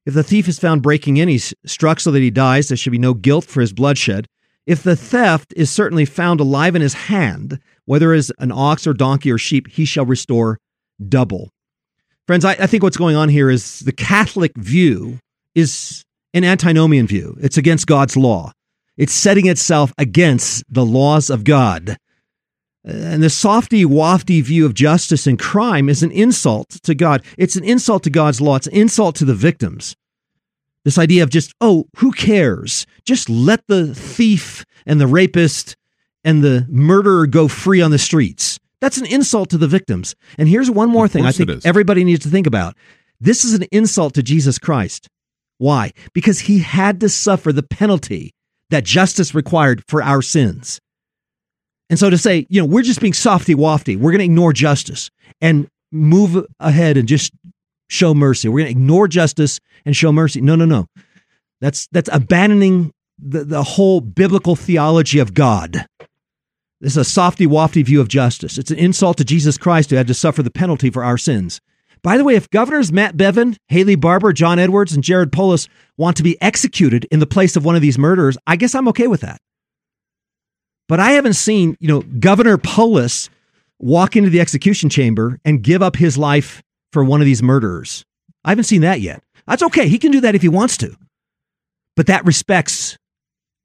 If 0.05 0.15
the 0.15 0.23
thief 0.23 0.47
is 0.47 0.57
found 0.57 0.81
breaking 0.81 1.17
in, 1.17 1.29
he's 1.29 1.53
struck 1.65 1.99
so 1.99 2.11
that 2.11 2.21
he 2.21 2.31
dies. 2.31 2.67
There 2.67 2.77
should 2.77 2.91
be 2.91 2.97
no 2.97 3.13
guilt 3.13 3.45
for 3.45 3.61
his 3.61 3.71
bloodshed. 3.71 4.25
If 4.65 4.81
the 4.81 4.95
theft 4.95 5.53
is 5.55 5.69
certainly 5.69 6.05
found 6.05 6.39
alive 6.39 6.75
in 6.75 6.81
his 6.81 6.93
hand, 6.93 7.59
whether 7.85 8.13
it 8.13 8.17
is 8.17 8.33
an 8.39 8.51
ox 8.51 8.87
or 8.87 8.93
donkey 8.93 9.31
or 9.31 9.37
sheep, 9.37 9.67
he 9.67 9.85
shall 9.85 10.05
restore 10.05 10.57
double. 11.07 11.51
Friends, 12.25 12.45
I, 12.45 12.53
I 12.53 12.67
think 12.67 12.81
what's 12.81 12.97
going 12.97 13.15
on 13.15 13.29
here 13.29 13.49
is 13.49 13.81
the 13.81 13.91
Catholic 13.91 14.53
view 14.57 15.19
is 15.55 16.03
an 16.33 16.43
antinomian 16.43 17.07
view. 17.07 17.37
It's 17.41 17.57
against 17.57 17.87
God's 17.87 18.17
law. 18.17 18.53
It's 18.97 19.13
setting 19.13 19.47
itself 19.47 19.93
against 19.97 20.63
the 20.69 20.85
laws 20.85 21.29
of 21.29 21.43
God. 21.43 21.97
And 22.85 23.23
the 23.23 23.29
softy, 23.29 23.85
wafty 23.85 24.41
view 24.41 24.65
of 24.65 24.73
justice 24.73 25.25
and 25.25 25.39
crime 25.39 25.87
is 25.87 26.03
an 26.03 26.11
insult 26.11 26.69
to 26.83 26.93
God. 26.93 27.23
It's 27.37 27.55
an 27.55 27.63
insult 27.63 28.03
to 28.03 28.09
God's 28.09 28.41
law. 28.41 28.57
It's 28.57 28.67
an 28.67 28.73
insult 28.73 29.15
to 29.17 29.25
the 29.25 29.33
victims. 29.33 29.95
This 30.83 30.97
idea 30.97 31.23
of 31.23 31.29
just, 31.29 31.53
oh, 31.61 31.85
who 31.97 32.11
cares? 32.11 32.85
Just 33.05 33.29
let 33.29 33.65
the 33.67 33.95
thief 33.95 34.65
and 34.85 34.99
the 34.99 35.07
rapist 35.07 35.77
and 36.25 36.43
the 36.43 36.65
murderer 36.69 37.25
go 37.25 37.47
free 37.47 37.81
on 37.81 37.91
the 37.91 37.97
streets. 37.97 38.59
That's 38.81 38.97
an 38.97 39.05
insult 39.05 39.49
to 39.51 39.57
the 39.57 39.67
victims. 39.67 40.13
And 40.37 40.49
here's 40.49 40.69
one 40.69 40.89
more 40.89 41.07
thing 41.07 41.25
I 41.25 41.31
think 41.31 41.65
everybody 41.65 42.03
needs 42.03 42.25
to 42.25 42.29
think 42.29 42.47
about. 42.47 42.75
This 43.21 43.45
is 43.45 43.53
an 43.53 43.63
insult 43.71 44.13
to 44.15 44.23
Jesus 44.23 44.59
Christ. 44.59 45.07
Why? 45.63 45.93
Because 46.11 46.41
he 46.41 46.59
had 46.59 46.99
to 46.99 47.07
suffer 47.07 47.53
the 47.53 47.63
penalty 47.63 48.33
that 48.69 48.83
justice 48.83 49.33
required 49.33 49.81
for 49.87 50.03
our 50.03 50.21
sins. 50.21 50.81
And 51.89 51.97
so 51.97 52.09
to 52.09 52.17
say, 52.17 52.45
you 52.49 52.59
know, 52.59 52.67
we're 52.67 52.83
just 52.83 52.99
being 52.99 53.13
softy 53.13 53.55
wafty, 53.55 53.95
we're 53.95 54.11
going 54.11 54.19
to 54.19 54.25
ignore 54.25 54.51
justice 54.51 55.09
and 55.39 55.69
move 55.89 56.45
ahead 56.59 56.97
and 56.97 57.07
just 57.07 57.31
show 57.89 58.13
mercy. 58.13 58.49
We're 58.49 58.59
going 58.59 58.75
to 58.75 58.81
ignore 58.81 59.07
justice 59.07 59.61
and 59.85 59.95
show 59.95 60.11
mercy. 60.11 60.41
No, 60.41 60.57
no, 60.57 60.65
no. 60.65 60.87
That's 61.61 61.87
that's 61.93 62.09
abandoning 62.11 62.91
the, 63.17 63.45
the 63.45 63.63
whole 63.63 64.01
biblical 64.01 64.57
theology 64.57 65.19
of 65.19 65.33
God. 65.33 65.85
This 66.81 66.91
is 66.91 66.97
a 66.97 67.05
softy 67.05 67.47
wafty 67.47 67.85
view 67.85 68.01
of 68.01 68.09
justice. 68.09 68.57
It's 68.57 68.71
an 68.71 68.79
insult 68.79 69.17
to 69.19 69.23
Jesus 69.23 69.57
Christ 69.57 69.91
who 69.91 69.95
had 69.95 70.07
to 70.07 70.13
suffer 70.13 70.43
the 70.43 70.51
penalty 70.51 70.89
for 70.89 71.05
our 71.05 71.17
sins. 71.17 71.61
By 72.03 72.17
the 72.17 72.25
way, 72.25 72.35
if 72.35 72.49
governors 72.49 72.91
Matt 72.91 73.15
Bevin, 73.15 73.55
Haley 73.69 73.95
Barbour, 73.95 74.33
John 74.33 74.59
Edwards, 74.59 74.93
and 74.93 75.03
Jared 75.03 75.31
Polis 75.31 75.69
want 75.97 76.17
to 76.17 76.23
be 76.23 76.39
executed 76.41 77.05
in 77.11 77.19
the 77.19 77.25
place 77.25 77.55
of 77.55 77.63
one 77.63 77.75
of 77.75 77.81
these 77.81 77.97
murderers, 77.97 78.37
I 78.45 78.57
guess 78.57 78.75
I'm 78.75 78.89
okay 78.89 79.07
with 79.07 79.21
that. 79.21 79.39
But 80.89 80.99
I 80.99 81.11
haven't 81.11 81.33
seen, 81.33 81.77
you 81.79 81.87
know, 81.87 82.01
Governor 82.01 82.57
Polis 82.57 83.29
walk 83.79 84.17
into 84.17 84.29
the 84.29 84.41
execution 84.41 84.89
chamber 84.89 85.39
and 85.45 85.63
give 85.63 85.81
up 85.81 85.95
his 85.95 86.17
life 86.17 86.61
for 86.91 87.05
one 87.05 87.21
of 87.21 87.25
these 87.25 87.41
murderers. 87.41 88.03
I 88.43 88.49
haven't 88.49 88.65
seen 88.65 88.81
that 88.81 88.99
yet. 88.99 89.23
That's 89.47 89.63
okay. 89.63 89.87
He 89.87 89.97
can 89.97 90.11
do 90.11 90.21
that 90.21 90.35
if 90.35 90.41
he 90.41 90.49
wants 90.49 90.75
to. 90.77 90.95
But 91.95 92.07
that 92.07 92.25
respects 92.25 92.97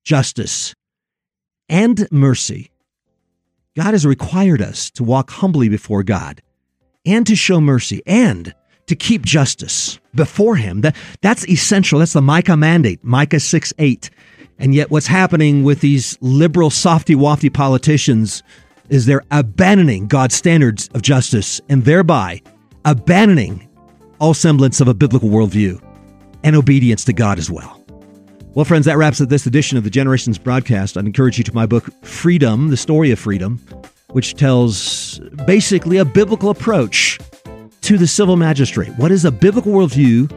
justice 0.04 0.74
and 1.68 2.06
mercy. 2.12 2.70
God 3.76 3.94
has 3.94 4.06
required 4.06 4.62
us 4.62 4.90
to 4.92 5.04
walk 5.04 5.30
humbly 5.30 5.68
before 5.68 6.02
God 6.04 6.40
and 7.08 7.26
to 7.26 7.34
show 7.34 7.60
mercy 7.60 8.02
and 8.06 8.54
to 8.86 8.96
keep 8.96 9.24
justice 9.24 9.98
before 10.14 10.56
him. 10.56 10.80
That, 10.82 10.96
that's 11.20 11.48
essential. 11.48 11.98
That's 11.98 12.12
the 12.12 12.22
Micah 12.22 12.56
mandate, 12.56 13.02
Micah 13.02 13.40
6 13.40 13.72
8. 13.78 14.10
And 14.60 14.74
yet, 14.74 14.90
what's 14.90 15.06
happening 15.06 15.62
with 15.62 15.80
these 15.80 16.18
liberal, 16.20 16.70
softy 16.70 17.14
wafty 17.14 17.52
politicians 17.52 18.42
is 18.88 19.06
they're 19.06 19.22
abandoning 19.30 20.08
God's 20.08 20.34
standards 20.34 20.88
of 20.94 21.02
justice 21.02 21.60
and 21.68 21.84
thereby 21.84 22.42
abandoning 22.84 23.68
all 24.18 24.34
semblance 24.34 24.80
of 24.80 24.88
a 24.88 24.94
biblical 24.94 25.28
worldview 25.28 25.80
and 26.42 26.56
obedience 26.56 27.04
to 27.04 27.12
God 27.12 27.38
as 27.38 27.50
well. 27.50 27.84
Well, 28.54 28.64
friends, 28.64 28.86
that 28.86 28.96
wraps 28.96 29.20
up 29.20 29.28
this 29.28 29.46
edition 29.46 29.78
of 29.78 29.84
the 29.84 29.90
Generations 29.90 30.38
broadcast. 30.38 30.96
I'd 30.96 31.06
encourage 31.06 31.38
you 31.38 31.44
to 31.44 31.54
my 31.54 31.66
book, 31.66 31.84
Freedom, 32.02 32.70
the 32.70 32.76
Story 32.76 33.12
of 33.12 33.18
Freedom, 33.18 33.60
which 34.12 34.34
tells 34.34 35.18
basically 35.46 35.98
a 35.98 36.04
biblical 36.04 36.50
approach 36.50 37.18
to 37.82 37.98
the 37.98 38.06
civil 38.06 38.36
magistrate. 38.36 38.90
What 38.96 39.10
is 39.10 39.24
a 39.24 39.30
biblical 39.30 39.72
worldview 39.72 40.32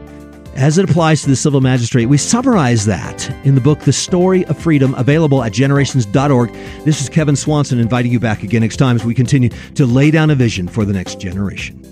as 0.56 0.78
it 0.78 0.88
applies 0.88 1.22
to 1.22 1.30
the 1.30 1.36
civil 1.36 1.60
magistrate. 1.60 2.06
We 2.06 2.18
summarize 2.18 2.84
that 2.86 3.30
in 3.44 3.54
the 3.54 3.60
book, 3.60 3.80
The 3.80 3.92
Story 3.92 4.44
of 4.46 4.58
Freedom, 4.58 4.94
available 4.94 5.42
at 5.42 5.52
generations.org. 5.52 6.52
This 6.84 7.00
is 7.00 7.08
Kevin 7.08 7.36
Swanson 7.36 7.78
inviting 7.78 8.12
you 8.12 8.20
back 8.20 8.42
again 8.42 8.60
next 8.60 8.76
time 8.76 8.96
as 8.96 9.04
we 9.04 9.14
continue 9.14 9.48
to 9.74 9.86
lay 9.86 10.10
down 10.10 10.30
a 10.30 10.34
vision 10.34 10.68
for 10.68 10.84
the 10.84 10.92
next 10.92 11.20
generation. 11.20 11.91